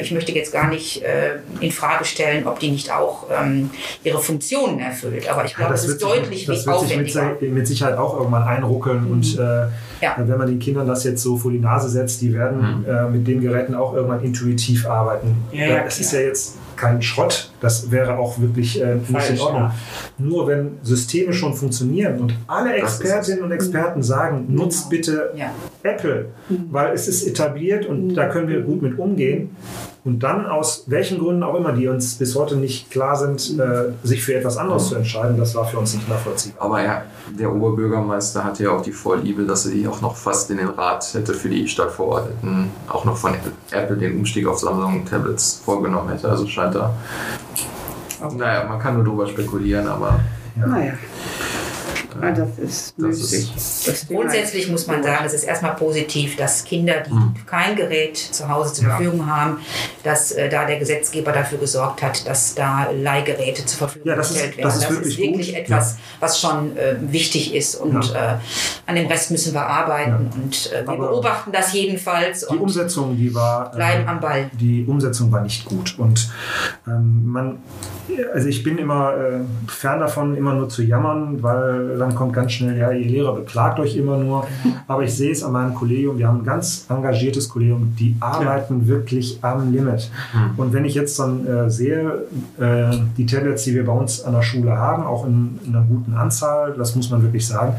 [0.00, 1.02] Ich möchte jetzt gar nicht
[1.60, 3.70] in Frage stellen, ob die die nicht auch ähm,
[4.04, 5.28] ihre Funktionen erfüllt.
[5.28, 7.30] Aber ich glaube, ja, es ist deutlich sich, das aufwendiger.
[7.30, 9.10] Sich mit, mit, Sicherheit auch irgendwann einruckeln mhm.
[9.10, 9.66] und äh,
[10.00, 10.14] ja.
[10.16, 12.84] wenn man den Kindern das jetzt so vor die Nase setzt, die werden mhm.
[12.86, 15.36] äh, mit den Geräten auch irgendwann intuitiv arbeiten.
[15.52, 19.30] Ja, ja, es ist ja jetzt kein Schrott, das wäre auch wirklich äh, nicht Falsch,
[19.30, 19.70] in Ordnung.
[20.18, 24.62] Nur wenn Systeme schon funktionieren und alle Expertinnen und Experten sagen, genau.
[24.62, 25.32] nutzt bitte
[25.82, 26.68] Apple, mhm.
[26.70, 28.14] weil es ist etabliert und mhm.
[28.14, 29.56] da können wir gut mit umgehen,
[30.08, 33.92] und dann aus welchen Gründen auch immer, die uns bis heute nicht klar sind, äh,
[34.02, 36.62] sich für etwas anderes zu entscheiden, das war für uns nicht nachvollziehbar.
[36.62, 37.02] Aber ja,
[37.38, 40.68] der Oberbürgermeister hatte ja auch die Vorliebe, dass er sich auch noch fast in den
[40.68, 43.34] Rat hätte für die Stadtverordneten auch noch von
[43.70, 46.30] Apple den Umstieg auf Samsung Tablets vorgenommen hätte.
[46.30, 46.94] Also scheint er.
[48.34, 50.20] Naja, man kann nur drüber spekulieren, aber.
[50.58, 50.66] Ja.
[50.66, 50.92] Naja.
[52.20, 53.52] Ah, das ist müßig.
[54.08, 57.34] Grundsätzlich muss man sagen, es ist erstmal positiv, dass Kinder, die mhm.
[57.46, 59.26] kein Gerät zu Hause zur Verfügung ja.
[59.26, 59.58] haben,
[60.02, 64.56] dass äh, da der Gesetzgeber dafür gesorgt hat, dass da Leihgeräte zur Verfügung ja, gestellt
[64.56, 64.68] werden.
[64.68, 65.98] Das ist, das wirklich, ist wirklich etwas, ja.
[66.20, 68.36] was schon äh, wichtig ist und äh,
[68.86, 72.46] an dem Rest müssen wir arbeiten und äh, wir Aber beobachten das jedenfalls.
[72.46, 74.50] Die Umsetzung, die war bleiben am Ball.
[74.58, 76.30] Die Umsetzung war nicht gut und
[76.86, 77.58] ähm, man,
[78.32, 82.52] also ich bin immer äh, fern davon, immer nur zu jammern, weil dann kommt ganz
[82.52, 84.46] schnell, ja, ihr Lehrer beklagt euch immer nur.
[84.86, 88.80] Aber ich sehe es an meinem Kollegium, wir haben ein ganz engagiertes Kollegium, die arbeiten
[88.82, 88.88] ja.
[88.88, 90.10] wirklich am Limit.
[90.32, 90.58] Mhm.
[90.58, 92.24] Und wenn ich jetzt dann äh, sehe,
[92.58, 95.84] äh, die Tablets, die wir bei uns an der Schule haben, auch in, in einer
[95.84, 97.74] guten Anzahl, das muss man wirklich sagen,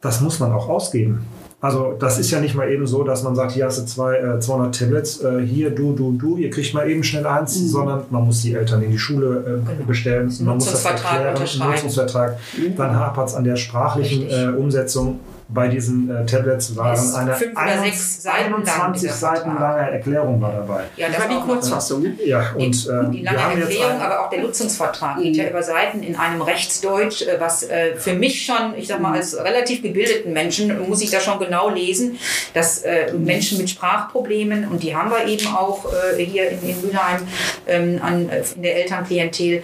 [0.00, 1.24] das muss man auch ausgeben.
[1.62, 4.16] Also das ist ja nicht mal eben so, dass man sagt, hier hast du zwei,
[4.16, 7.68] äh, 200 Tablets, äh, hier du, du, du, ihr kriegt mal eben schnell eins, mhm.
[7.68, 9.86] sondern man muss die Eltern in die Schule äh, genau.
[9.86, 12.36] bestellen, man muss das erklären, Nutzungsvertrag.
[12.58, 12.76] Mhm.
[12.76, 15.20] Dann hapert es an der sprachlichen äh, Umsetzung
[15.52, 20.40] bei diesen äh, Tablets waren eine fünf oder sechs Seiten 21 lang Seiten lange Erklärung
[20.40, 20.84] war dabei.
[20.96, 22.02] Ja, das, war die Kurzfassung.
[22.02, 22.16] Ne?
[22.24, 26.16] Ja, und äh, die lange Erklärung, aber auch der Nutzungsvertrag geht ja über Seiten in
[26.16, 30.88] einem Rechtsdeutsch, äh, was äh, für mich schon, ich sag mal, als relativ gebildeten Menschen
[30.88, 32.18] muss ich da schon genau lesen,
[32.54, 35.84] dass äh, Menschen mit Sprachproblemen und die haben wir eben auch
[36.16, 37.26] äh, hier in, in Mülheim
[37.66, 39.62] ähm, an, in der Elternklientel,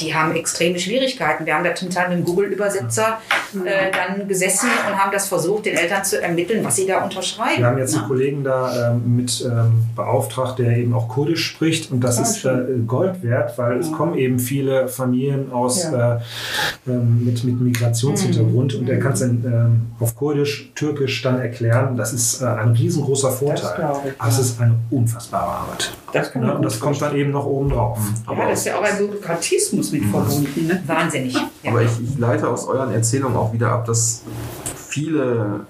[0.00, 1.44] die haben extreme Schwierigkeiten.
[1.46, 3.20] Wir haben da zum Teil mit dem Google-Übersetzer
[3.52, 7.58] dann gesessen und haben das versucht, den Eltern zu ermitteln, was sie da unterschreiben.
[7.58, 11.90] Wir haben jetzt einen Kollegen da ähm, mit ähm, beauftragt, der eben auch Kurdisch spricht
[11.90, 13.78] und das ja, ist äh, Gold wert, weil ja.
[13.78, 16.16] es kommen eben viele Familien aus ja.
[16.16, 16.20] äh,
[16.88, 18.80] ähm, mit, mit Migrationshintergrund mhm.
[18.80, 21.96] und er kann es dann ähm, auf Kurdisch, Türkisch dann erklären.
[21.96, 23.76] Das ist äh, ein riesengroßer Vorteil.
[23.76, 25.92] Das ich, Aber es ist eine unfassbare Arbeit.
[26.12, 27.98] Das, kann und das kommt dann eben noch oben drauf.
[27.98, 28.38] Mhm.
[28.38, 30.10] Ja, das ist ja auch ein Bürokratismus mit mhm.
[30.10, 30.66] verbunden.
[30.66, 30.82] Ne?
[30.86, 31.36] Wahnsinnig.
[31.66, 34.22] Aber ich, ich leite aus euren Erzählungen auch wieder ab, dass
[34.76, 35.60] viele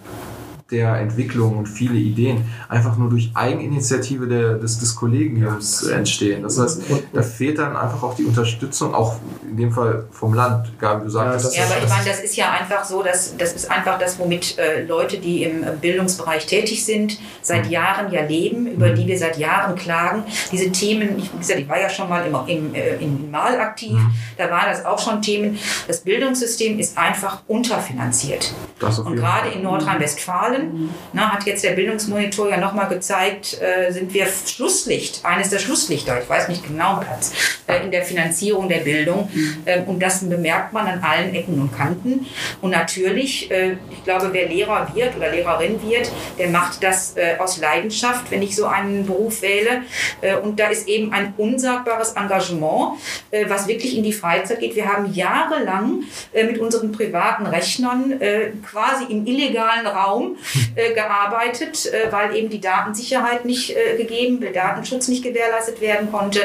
[0.74, 6.42] der Entwicklung und viele Ideen einfach nur durch Eigeninitiative der, des, des Kollegiums entstehen.
[6.42, 9.16] Das heißt, da fehlt dann einfach auch die Unterstützung, auch
[9.48, 11.54] in dem Fall vom Land, Gabi, du sagst.
[11.54, 14.18] Ja, ja aber ich meine, das ist ja einfach so, dass das ist einfach das,
[14.18, 17.72] womit äh, Leute, die im Bildungsbereich tätig sind, seit mhm.
[17.72, 18.96] Jahren ja leben, über mhm.
[18.96, 20.24] die wir seit Jahren klagen.
[20.50, 23.60] Diese Themen, ich, wie gesagt, ich war ja schon mal im, im, äh, im Mal
[23.60, 24.10] aktiv, mhm.
[24.36, 25.58] da waren das auch schon Themen.
[25.86, 28.52] Das Bildungssystem ist einfach unterfinanziert.
[28.80, 30.94] Und gerade in Nordrhein-Westfalen Zahlen.
[31.12, 36.20] Na, hat jetzt der Bildungsmonitor ja nochmal gezeigt, äh, sind wir Schlusslicht, eines der Schlusslichter,
[36.22, 37.32] ich weiß nicht genau Platz,
[37.66, 39.28] äh, in der Finanzierung der Bildung.
[39.66, 42.26] Ähm, und das bemerkt man an allen Ecken und Kanten.
[42.60, 47.36] Und natürlich, äh, ich glaube, wer Lehrer wird oder Lehrerin wird, der macht das äh,
[47.38, 49.82] aus Leidenschaft, wenn ich so einen Beruf wähle.
[50.20, 52.98] Äh, und da ist eben ein unsagbares Engagement,
[53.30, 54.76] äh, was wirklich in die Freizeit geht.
[54.76, 58.18] Wir haben jahrelang mit unseren privaten Rechnern
[58.64, 60.36] quasi im illegalen Raum
[60.74, 66.10] äh, gearbeitet, äh, weil eben die Datensicherheit nicht äh, gegeben, der Datenschutz nicht gewährleistet werden
[66.10, 66.40] konnte.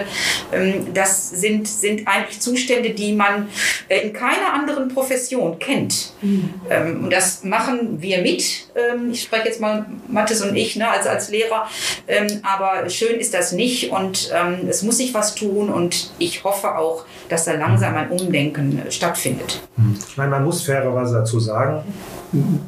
[0.51, 3.49] Ähm, das sind, sind eigentlich Zustände, die man
[3.87, 6.13] äh, in keiner anderen Profession kennt.
[6.21, 6.53] Mhm.
[6.69, 8.69] Ähm, und das machen wir mit.
[8.75, 11.67] Ähm, ich spreche jetzt mal Mathis und ich ne, als, als Lehrer.
[12.07, 16.43] Ähm, aber schön ist das nicht und ähm, es muss sich was tun und ich
[16.43, 19.61] hoffe auch, dass da langsam ein Umdenken äh, stattfindet.
[20.07, 21.83] Ich meine, man muss fairerweise dazu sagen,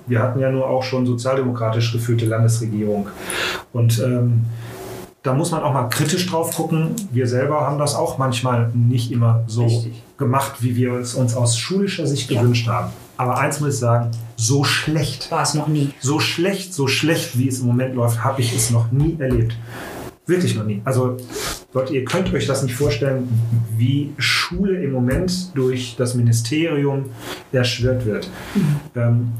[0.07, 3.07] wir hatten ja nur auch schon sozialdemokratisch geführte Landesregierung.
[3.73, 4.45] Und ähm,
[5.23, 6.95] da muss man auch mal kritisch drauf gucken.
[7.11, 10.01] Wir selber haben das auch manchmal nicht immer so Richtig.
[10.17, 12.41] gemacht, wie wir es uns aus schulischer Sicht ja.
[12.41, 12.91] gewünscht haben.
[13.17, 15.93] Aber eins muss ich sagen, so schlecht war es noch nie.
[15.99, 19.55] So schlecht, so schlecht, wie es im Moment läuft, habe ich es noch nie erlebt.
[20.25, 20.81] Wirklich noch nie.
[20.85, 21.17] Also
[21.73, 23.29] Leute, ihr könnt euch das nicht vorstellen,
[23.77, 27.05] wie Schule im Moment durch das Ministerium
[27.51, 28.29] erschwert wird.
[28.93, 29.31] Ähm,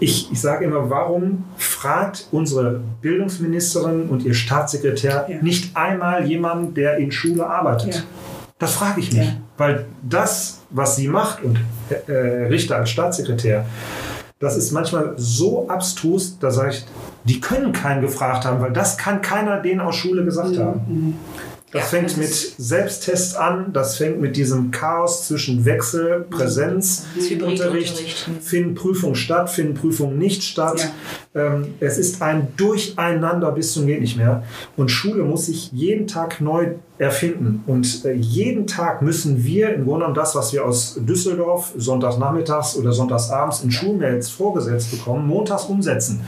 [0.00, 5.42] ich, ich sage immer, warum fragt unsere Bildungsministerin und ihr Staatssekretär ja.
[5.42, 7.94] nicht einmal jemanden, der in Schule arbeitet?
[7.94, 8.02] Ja.
[8.58, 9.36] Das frage ich mich, ja.
[9.56, 11.60] weil das, was sie macht und
[12.08, 12.12] äh,
[12.46, 13.64] Richter als Staatssekretär,
[14.40, 16.84] das ist manchmal so abstrus, da sage ich,
[17.24, 20.58] die können keinen gefragt haben, weil das kann keiner denen aus Schule gesagt mhm.
[20.58, 20.80] haben.
[20.88, 21.14] Mhm.
[21.74, 27.04] Das ja, fängt das mit Selbsttests an, das fängt mit diesem Chaos zwischen Wechsel, Präsenz,
[27.44, 30.92] Unterricht, finden Prüfungen statt, finden Prüfungen nicht statt.
[31.34, 31.46] Ja.
[31.46, 34.44] Ähm, es ist ein Durcheinander bis zum geht nicht mehr.
[34.76, 37.64] Und Schule muss sich jeden Tag neu erfinden.
[37.66, 42.76] Und äh, jeden Tag müssen wir im Grunde genommen das, was wir aus Düsseldorf sonntagsnachmittags
[42.76, 46.24] oder sonntagsabends in Schulmails vorgesetzt bekommen, montags umsetzen.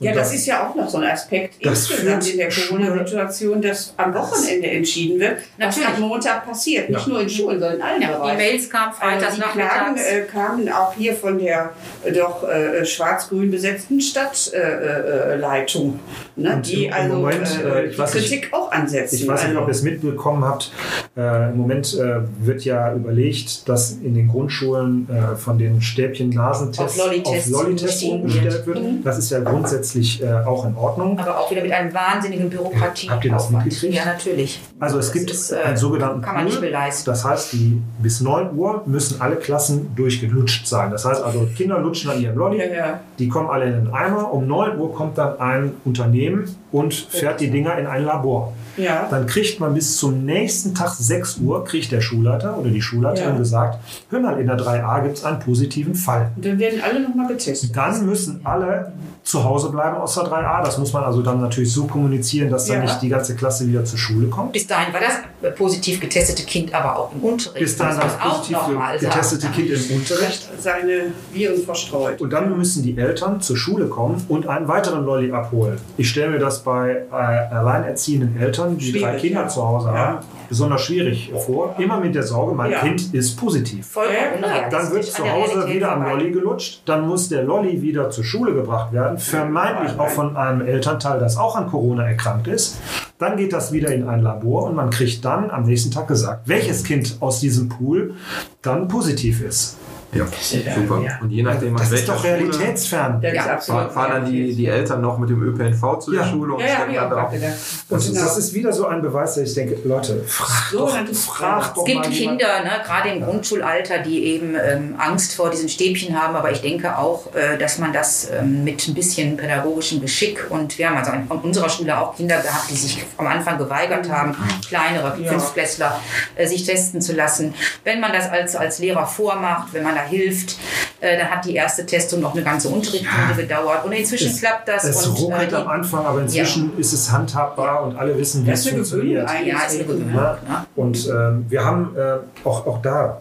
[0.00, 3.60] Und ja, das, das, ist ja auch noch so ein Aspekt insgesamt in der Corona-Situation,
[3.60, 5.88] dass am Wochenende entschieden wird, Natürlich.
[5.88, 6.88] was am Montag passiert.
[6.88, 6.96] Ja.
[6.96, 8.38] Nicht nur in Schulen, sondern in allen ja, Bereichen.
[8.38, 12.48] Die Mails kamen freitags also Die Klagen äh, kamen auch hier von der äh, doch
[12.48, 16.00] äh, schwarz-grün besetzten Stadtleitung,
[16.36, 16.62] äh, äh, ne?
[16.64, 19.16] die also Moment, äh, die Kritik nicht, auch ansetzen.
[19.16, 20.72] Ich weiß nicht, ob ihr es mitbekommen habt.
[21.16, 21.96] Im Moment
[22.40, 27.06] wird ja überlegt, dass in den Grundschulen von den Stäbchen-Nasentests auf
[27.52, 28.82] Lolli-Tests umgestellt wird.
[28.82, 29.02] Mhm.
[29.04, 31.18] Das ist ja grundsätzlich auch in Ordnung.
[31.18, 33.10] Aber auch wieder mit einem wahnsinnigen Bürokratie.
[33.10, 33.94] Habt ihr das mitgekriegt?
[33.94, 34.60] Ja, natürlich.
[34.80, 37.12] Also es gibt ist, äh, einen sogenannten kann man nicht beleisten.
[37.12, 40.90] Das heißt, die, bis 9 Uhr müssen alle Klassen durchgelutscht sein.
[40.90, 43.00] Das heißt also, Kinder lutschen an ihrem Lolli, ja, ja.
[43.18, 44.32] die kommen alle in den Eimer.
[44.32, 48.54] Um 9 Uhr kommt dann ein Unternehmen und fährt die Dinger in ein Labor.
[48.76, 49.06] Ja.
[49.10, 53.36] Dann kriegt man bis zum nächsten Tag 6 Uhr, kriegt der Schulleiter oder die Schulleiterin
[53.36, 53.78] gesagt,
[54.08, 56.30] hör mal, in der 3a gibt es einen positiven Fall.
[56.36, 57.76] Und dann werden alle nochmal getestet.
[57.76, 60.64] Dann müssen alle zu Hause bleiben aus der 3a.
[60.64, 63.84] Das muss man also dann natürlich so kommunizieren, dass dann nicht die ganze Klasse wieder
[63.84, 64.52] zur Schule kommt.
[64.52, 67.60] Bis dahin war das positiv getestete Kind aber auch im Unterricht.
[67.60, 68.58] Bis dahin das positiv
[69.00, 69.54] getestete sagen.
[69.54, 70.48] Kind im Unterricht.
[70.58, 72.20] Seine Viren verstreut.
[72.20, 75.78] Und dann müssen die Eltern zur Schule kommen und einen weiteren Lolli abholen.
[75.96, 79.48] Ich stelle mir das bei äh, alleinerziehenden Eltern, die schwierig, drei Kinder ja.
[79.48, 79.94] zu Hause ja.
[79.94, 80.18] haben,
[80.48, 81.74] besonders schwierig vor.
[81.78, 82.80] Immer mit der Sorge, mein ja.
[82.80, 83.86] Kind ist positiv.
[83.86, 86.82] Vollkommen Dann wird zu Hause wieder am Lolli gelutscht.
[86.84, 89.18] Dann muss der Lolli wieder zur Schule gebracht werden.
[89.18, 92.78] Vermeintlich auch von einem Elternteil, das auch an Corona erkrankt ist.
[93.20, 96.48] Dann geht das wieder in ein Labor und man kriegt dann am nächsten Tag gesagt,
[96.48, 98.14] welches Kind aus diesem Pool
[98.62, 99.76] dann positiv ist.
[100.12, 100.26] Ja,
[100.74, 101.02] super.
[101.04, 101.18] Ja.
[101.20, 103.20] Und je nachdem, das ist doch realitätsfern.
[103.20, 106.60] Schule, ja, fahren dann die, die Eltern noch mit dem ÖPNV zu der Schule und
[106.60, 107.32] ja, stecken dann drauf.
[107.32, 108.20] Und genau.
[108.20, 111.84] das ist wieder so ein Beweis, dass ich denke, Leute, fragt so, doch, fragt Es
[111.84, 116.50] gibt Kinder, ne, gerade im Grundschulalter, die eben ähm, Angst vor diesen Stäbchen haben, aber
[116.50, 120.88] ich denke auch, äh, dass man das ähm, mit ein bisschen pädagogischem Geschick und wir
[120.88, 124.12] haben also an unserer Schule auch Kinder gehabt, die sich am Anfang geweigert mhm.
[124.12, 124.36] haben,
[124.66, 125.30] kleinere ja.
[125.30, 126.00] Fünftklässler,
[126.34, 127.54] äh, sich testen zu lassen.
[127.84, 130.58] Wenn man das als, als Lehrer vormacht, wenn man da hilft.
[131.00, 133.36] Äh, dann hat die erste Testung noch eine ganze Unterrichtsstunde ja.
[133.36, 133.84] gedauert.
[133.84, 134.84] Und inzwischen es, klappt das.
[134.84, 136.80] Es und, ruckelt äh, am Anfang, aber inzwischen ja.
[136.80, 139.28] ist es handhabbar und alle wissen, wie es funktioniert.
[139.28, 140.12] Ja, ist eine.
[140.12, 140.38] Ja.
[140.48, 140.66] Ne?
[140.76, 143.20] Und ähm, wir haben äh, auch, auch da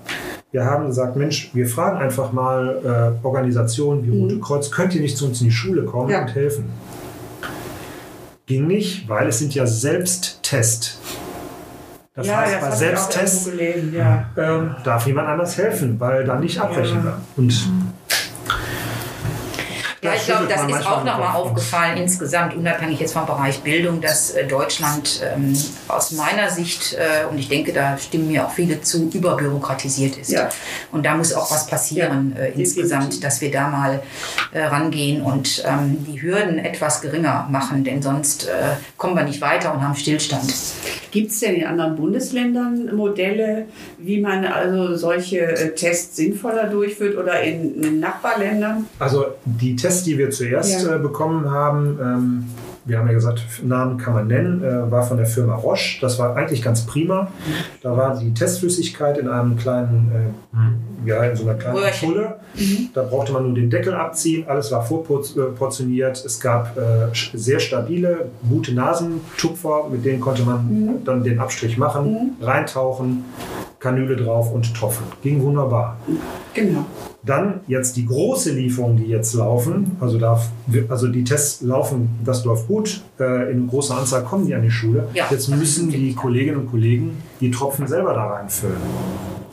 [0.51, 4.41] wir haben gesagt, Mensch, wir fragen einfach mal äh, Organisationen wie Rote mhm.
[4.41, 6.21] Kreuz, könnt ihr nicht zu uns in die Schule kommen ja.
[6.21, 6.65] und helfen?
[8.47, 10.99] Ging nicht, weil es sind ja Selbsttest.
[12.20, 13.49] Das ja, heißt, bei Selbsttest
[13.93, 14.26] ja.
[14.36, 17.17] ähm, darf jemand anders helfen, weil dann nicht abbrechen ja.
[17.38, 17.53] Und
[20.01, 24.32] ja, ich glaube, das ist auch nochmal aufgefallen, insgesamt, unabhängig jetzt vom Bereich Bildung, dass
[24.32, 25.57] äh, Deutschland ähm,
[25.88, 30.32] aus meiner Sicht, äh, und ich denke, da stimmen mir auch viele zu, überbürokratisiert ist.
[30.32, 30.49] Ja.
[30.91, 34.01] Und da muss auch was passieren ja, äh, insgesamt, dass wir da mal
[34.53, 39.41] äh, rangehen und ähm, die Hürden etwas geringer machen, denn sonst äh, kommen wir nicht
[39.41, 40.53] weiter und haben Stillstand.
[41.12, 43.66] Gibt es denn in anderen Bundesländern Modelle,
[43.97, 48.86] wie man also solche äh, Tests sinnvoller durchführt oder in, in Nachbarländern?
[48.99, 50.95] Also die Tests, die wir zuerst ja.
[50.95, 52.43] äh, bekommen haben, ähm,
[52.90, 56.02] wir haben ja gesagt, Namen kann man nennen, äh, war von der Firma Roche.
[56.02, 57.32] Das war eigentlich ganz prima.
[57.82, 61.08] Da war die Testflüssigkeit in einem kleinen, äh, mhm.
[61.08, 62.36] ja, in so einer kleinen Pulle.
[62.56, 62.90] Mhm.
[62.94, 64.46] Da brauchte man nur den Deckel abziehen.
[64.48, 66.26] Alles war vorportioniert.
[66.26, 71.04] Es gab äh, sehr stabile, gute Nasentupfer, mit denen konnte man mhm.
[71.06, 72.44] dann den Abstrich machen, mhm.
[72.44, 73.24] reintauchen,
[73.80, 75.06] Kanüle drauf und tropfen.
[75.22, 75.98] Ging wunderbar.
[76.54, 76.86] Genau.
[77.24, 79.97] Dann jetzt die große Lieferung, die jetzt laufen.
[79.99, 80.41] Also, da,
[80.88, 83.01] also die Tests laufen, das läuft gut.
[83.20, 85.07] Äh, in großer Anzahl kommen die an die Schule.
[85.13, 88.78] Ja, jetzt müssen die Kolleginnen und Kollegen die Tropfen selber da reinfüllen.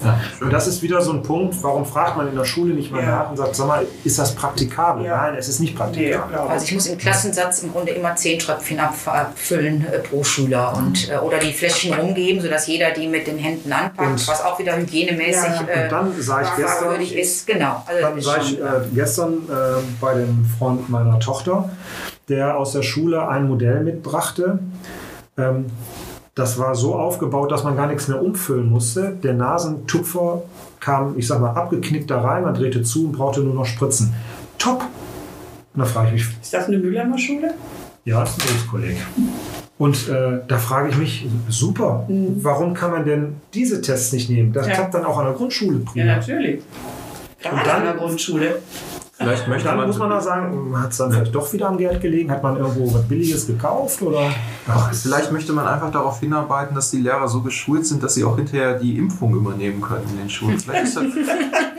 [0.05, 2.91] Ja, und das ist wieder so ein Punkt, warum fragt man in der Schule nicht
[2.91, 3.11] mal ja.
[3.11, 5.07] nach und sagt, sag mal, ist das praktikabel?
[5.07, 5.17] Ja.
[5.17, 6.37] Nein, es ist nicht praktikabel.
[6.37, 11.11] also ich muss im Klassensatz im Grunde immer zehn Tröpfchen abfüllen äh, pro Schüler und,
[11.11, 14.59] äh, oder die Fläschchen rumgeben, sodass jeder die mit den Händen anpackt, und was auch
[14.59, 17.47] wieder hygienemäßig äh, und dann sah ich gestern, ist.
[17.59, 17.83] Genau.
[17.87, 21.71] Also dann sah ich äh, gestern äh, bei dem Freund meiner Tochter,
[22.29, 24.59] der aus der Schule ein Modell mitbrachte.
[25.39, 25.67] Ähm,
[26.35, 29.17] das war so aufgebaut, dass man gar nichts mehr umfüllen musste.
[29.23, 30.43] Der Nasentupfer
[30.81, 34.13] kam, ich sag mal, abgeknickt da rein, man drehte zu und brauchte nur noch Spritzen.
[34.59, 34.83] Top!
[35.75, 36.37] Und da frage ich mich.
[36.43, 37.55] Ist das eine Mülheimer Schule?
[38.05, 38.97] Ja, das ist ein Berufskolleg.
[39.79, 42.37] Und äh, da frage ich mich, super, mhm.
[42.43, 44.53] warum kann man denn diese Tests nicht nehmen?
[44.53, 44.75] Das ja.
[44.75, 46.05] klappt dann auch an der Grundschule prima.
[46.05, 46.63] Ja, natürlich.
[47.51, 48.63] Gerade an der Grundschule.
[49.19, 51.79] Vielleicht möchte dann man muss man da sagen, hat es dann vielleicht doch wieder am
[51.79, 52.31] Geld gelegen?
[52.31, 54.03] Hat man irgendwo was Billiges gekauft?
[54.03, 54.31] Oder?
[54.69, 58.25] Ach, vielleicht möchte man einfach darauf hinarbeiten, dass die Lehrer so geschult sind, dass sie
[58.25, 60.61] auch hinterher die Impfung übernehmen können in den Schulen.
[60.61, 61.05] Vielleicht ist das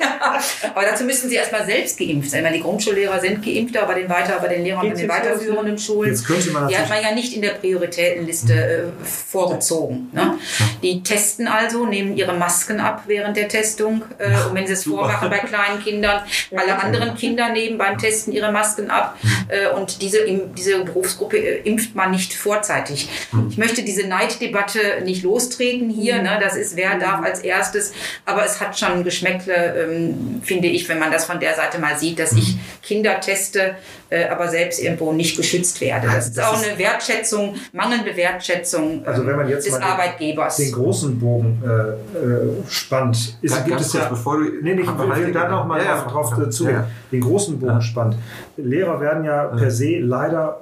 [0.74, 2.44] aber dazu müssen sie erstmal selbst geimpft sein.
[2.44, 5.78] Meine, die Grundschullehrer sind geimpft, aber bei den, weiter, bei den Lehrern in den weiterführenden
[5.78, 10.10] Schulen, Jetzt könnte man die hat man ja nicht in der Prioritätenliste äh, vorgezogen.
[10.14, 10.38] Ne?
[10.84, 14.04] Die testen also, nehmen ihre Masken ab während der Testung.
[14.18, 16.22] Äh, und wenn sie es vormachen bei kleinen Kindern,
[16.56, 19.18] alle anderen Kinder nehmen beim Testen ihre Masken ab.
[19.48, 20.20] Äh, und diese,
[20.56, 23.10] diese Berufsgruppe äh, impft man nicht vorzeitig.
[23.50, 26.22] Ich möchte diese Neiddebatte nicht lostreten hier.
[26.22, 26.40] Ne?
[26.42, 27.94] Das ist, wer darf als erstes.
[28.26, 29.88] Aber es hat schon Geschmäckle.
[29.88, 33.76] Ähm, finde ich, wenn man das von der Seite mal sieht, dass ich Kinder teste,
[34.10, 36.08] äh, aber selbst irgendwo nicht geschützt werde.
[36.08, 40.58] Das, ist auch eine Wertschätzung, mangelnde Wertschätzung also wenn man jetzt des mal Arbeitgebers.
[40.58, 44.06] Den, großen Bogen äh, äh spannt, ist, gibt es ja.
[44.06, 46.70] Bevor du, nee, nee, ich will da noch mal ja, drauf, drauf zu.
[46.70, 46.88] Ja.
[47.12, 48.16] Den großen Bogen spannt.
[48.58, 50.62] Lehrer werden ja per se leider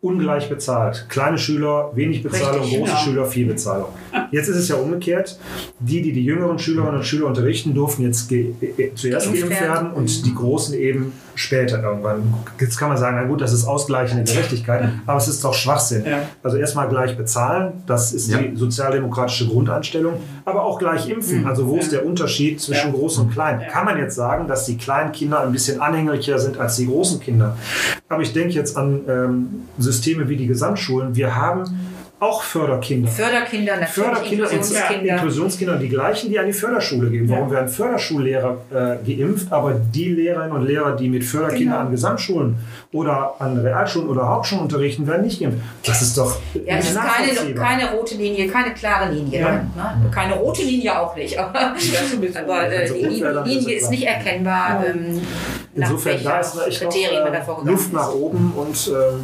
[0.00, 1.06] ungleich bezahlt.
[1.08, 3.04] Kleine Schüler wenig Bezahlung, Richtig, große genau.
[3.04, 3.88] Schüler viel Bezahlung.
[4.30, 5.38] Jetzt ist es ja umgekehrt.
[5.80, 9.90] Die, die die jüngeren Schülerinnen und Schüler unterrichten, durften jetzt ge äh, zuerst geimpft werden
[9.92, 12.34] und die Großen eben später irgendwann.
[12.58, 16.04] Jetzt kann man sagen, na gut, das ist ausgleichende Gerechtigkeit, aber es ist doch Schwachsinn.
[16.04, 16.18] Ja.
[16.42, 18.38] Also erstmal gleich bezahlen, das ist ja.
[18.38, 20.14] die sozialdemokratische Grundeinstellung,
[20.44, 21.46] aber auch gleich impfen.
[21.46, 23.62] Also wo ist der Unterschied zwischen Groß und Klein?
[23.70, 27.20] Kann man jetzt sagen, dass die kleinen Kinder ein bisschen anhänglicher sind als die großen
[27.20, 27.56] Kinder?
[28.08, 31.14] Aber ich denke jetzt an ähm, Systeme wie die Gesamtschulen.
[31.14, 31.64] Wir haben
[32.20, 33.08] auch Förderkinder.
[33.08, 33.94] Förderkinder, natürlich.
[33.94, 35.14] Förderkinder, Inklusionskinder.
[35.14, 37.28] Inklusionskinder, die gleichen, die an die Förderschule gehen.
[37.28, 37.54] Warum ja.
[37.54, 41.86] werden Förderschullehrer äh, geimpft, aber die Lehrerinnen und Lehrer, die mit Förderkindern genau.
[41.86, 42.56] an Gesamtschulen
[42.92, 45.60] oder an Realschulen oder Hauptschulen unterrichten, werden nicht geimpft?
[45.84, 46.38] Das ist doch.
[46.54, 49.40] Ja, das ist keine, keine rote Linie, keine klare Linie.
[49.40, 49.52] Ja.
[49.52, 50.10] Ne?
[50.10, 51.38] Keine rote Linie auch nicht.
[51.38, 51.54] Aber,
[52.42, 54.84] aber äh, die Linie ist nicht erkennbar.
[54.84, 55.20] Ähm,
[55.74, 58.88] Insofern, da ist echt noch, äh, Luft nach oben und.
[58.88, 59.20] Ähm,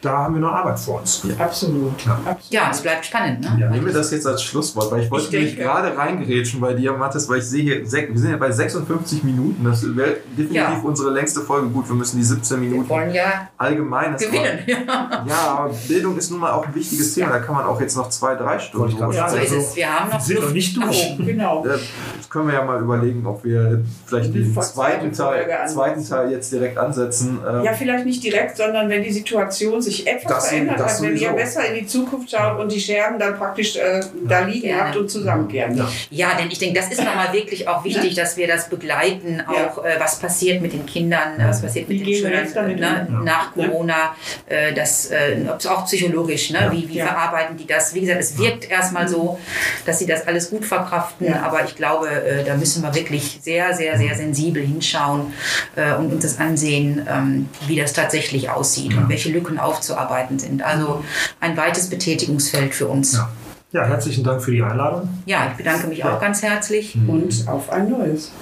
[0.00, 1.22] da haben wir noch Arbeit vor uns.
[1.24, 1.44] Ja.
[1.44, 1.92] Absolut.
[2.04, 2.36] Ja.
[2.50, 3.40] ja, es bleibt spannend.
[3.40, 3.58] Ne?
[3.60, 3.70] Ja.
[3.70, 7.28] Nehmen wir das jetzt als Schlusswort, weil ich wollte mich gerade reingerätschen bei dir, Mathis,
[7.28, 9.64] weil ich sehe hier, wir sind ja bei 56 Minuten.
[9.64, 10.80] Das wäre definitiv ja.
[10.82, 11.68] unsere längste Folge.
[11.68, 14.16] Gut, wir müssen die 17 Minuten wir wollen ja allgemein.
[14.16, 14.86] Gewinnen.
[14.86, 17.30] War, ja, aber Bildung ist nun mal auch ein wichtiges Thema.
[17.30, 19.76] Da kann man auch jetzt noch zwei, drei Stunden drüber Ja, so ist es.
[19.76, 21.16] Wir haben noch sind noch nicht durch.
[21.18, 21.64] Genau.
[21.64, 26.52] Das können wir ja mal überlegen, ob wir vielleicht den zweiten Teil, zweiten Teil jetzt
[26.52, 27.38] direkt ansetzen.
[27.46, 31.16] Ähm, ja, vielleicht nicht direkt, sondern wenn die Situation sich etwas das, verändert hat, wenn
[31.16, 34.86] ihr besser in die Zukunft schaut und die Scherben dann praktisch äh, da liegen ja.
[34.86, 35.76] habt und zusammenkehren.
[35.76, 35.88] Ja.
[36.10, 39.84] ja, denn ich denke, das ist nochmal wirklich auch wichtig, dass wir das begleiten, auch
[39.84, 44.14] äh, was passiert mit den Kindern, was passiert mit wie den Schülern ne, nach Corona,
[44.46, 47.94] äh, das, äh, auch psychologisch, ne, wie, wie verarbeiten die das?
[47.94, 49.38] Wie gesagt, es wirkt erstmal so,
[49.86, 53.74] dass sie das alles gut verkraften, aber ich glaube, äh, da müssen wir wirklich sehr,
[53.74, 55.32] sehr, sehr sensibel hinschauen
[55.76, 60.62] äh, und uns das ansehen, ähm, wie das tatsächlich aussieht und welche Lücken aufzuarbeiten sind.
[60.62, 61.02] Also
[61.40, 63.14] ein weites Betätigungsfeld für uns.
[63.14, 63.28] Ja.
[63.72, 65.08] ja herzlichen Dank für die Einladung.
[65.26, 66.14] Ja, ich bedanke mich ja.
[66.14, 66.96] auch ganz herzlich.
[67.06, 68.32] Und auf ein neues.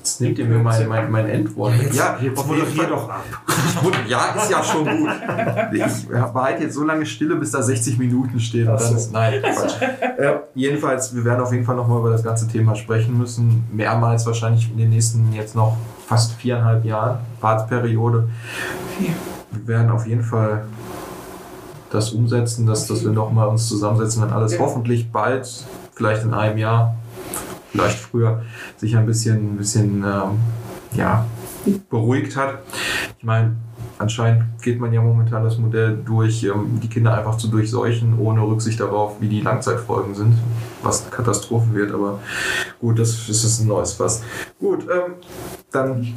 [0.00, 1.74] Jetzt nehmt ihr mir mein, mein, mein Endwort.
[1.76, 3.22] Ja, jetzt, ja, jetzt moderier doch ab.
[4.08, 5.10] ja, ist ja schon gut.
[5.72, 8.66] Ich behalte jetzt so lange Stille, bis da 60 Minuten steht.
[8.66, 9.74] Und dann ist, nein, Quatsch.
[10.20, 13.64] Äh, jedenfalls, wir werden auf jeden Fall nochmal über das ganze Thema sprechen müssen.
[13.72, 18.28] Mehrmals wahrscheinlich in den nächsten jetzt noch fast viereinhalb Jahren Fahrtsperiode.
[18.98, 19.14] Wir
[19.70, 20.66] werden auf jeden Fall
[21.90, 24.58] das umsetzen, dass, dass wir nochmal uns zusammensetzen, wenn alles ja.
[24.60, 25.48] hoffentlich bald,
[25.94, 26.96] vielleicht in einem Jahr,
[27.70, 28.42] vielleicht früher,
[28.76, 30.38] sich ein bisschen, ein bisschen ähm,
[30.92, 31.24] ja,
[31.88, 32.58] beruhigt hat.
[33.18, 33.56] Ich meine,
[33.98, 38.42] anscheinend geht man ja momentan das Modell durch, ähm, die Kinder einfach zu durchseuchen, ohne
[38.42, 40.34] Rücksicht darauf, wie die Langzeitfolgen sind,
[40.82, 41.92] was eine Katastrophe wird.
[41.92, 42.20] Aber
[42.80, 44.22] gut, das, das ist ein neues Fass.
[44.58, 45.14] Gut, ähm,
[45.70, 46.14] dann.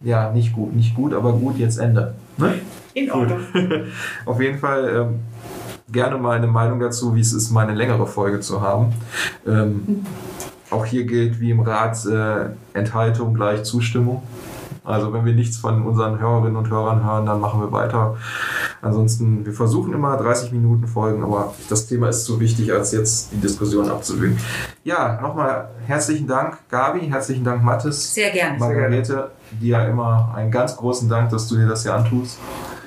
[0.00, 2.14] Ja, nicht gut, nicht gut, aber gut, jetzt Ende.
[2.36, 2.54] Ne?
[2.94, 3.40] In Ordnung.
[4.24, 5.20] Auf jeden Fall ähm,
[5.90, 8.92] gerne mal eine Meinung dazu, wie es ist, mal eine längere Folge zu haben.
[9.46, 10.06] Ähm, mhm.
[10.70, 14.22] Auch hier gilt wie im Rat äh, Enthaltung gleich Zustimmung.
[14.86, 18.16] Also wenn wir nichts von unseren Hörerinnen und Hörern hören, dann machen wir weiter.
[18.82, 23.32] Ansonsten, wir versuchen immer 30 Minuten Folgen, aber das Thema ist zu wichtig, als jetzt
[23.32, 24.38] die Diskussion abzuwürgen.
[24.84, 28.14] Ja, nochmal herzlichen Dank, Gabi, herzlichen Dank, Mathis.
[28.14, 28.58] Sehr gerne.
[28.58, 29.30] Margarete,
[29.60, 32.38] dir immer einen ganz großen Dank, dass du dir das hier antust.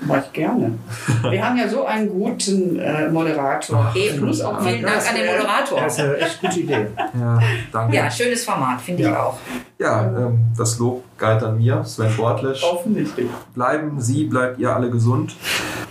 [0.01, 0.73] Mach ich gerne.
[1.29, 3.91] Wir haben ja so einen guten äh, Moderator.
[3.95, 4.17] Eben.
[4.17, 5.81] Plus auch Vielen Dank an den Moderator.
[5.81, 6.87] Das ist eine echt gute Idee.
[7.19, 7.39] Ja,
[7.71, 7.95] danke.
[7.95, 9.09] Ja, schönes Format, finde ja.
[9.09, 9.37] ich auch.
[9.77, 12.63] Ja, ähm, das Lob galt an mir, Sven Bortlisch.
[12.63, 13.27] Offensichtlich.
[13.53, 15.35] Bleiben Sie, bleibt ihr alle gesund.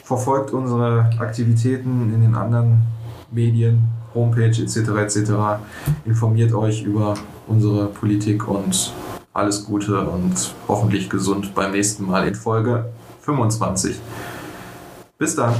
[0.02, 2.78] Verfolgt unsere Aktivitäten in den anderen
[3.30, 3.82] Medien,
[4.14, 4.76] Homepage etc.
[4.76, 5.32] etc.
[6.06, 7.14] Informiert euch über
[7.46, 8.92] unsere Politik und
[9.34, 12.86] alles Gute und hoffentlich gesund beim nächsten Mal in Folge
[13.28, 14.00] 25.
[15.18, 15.54] Bis dann.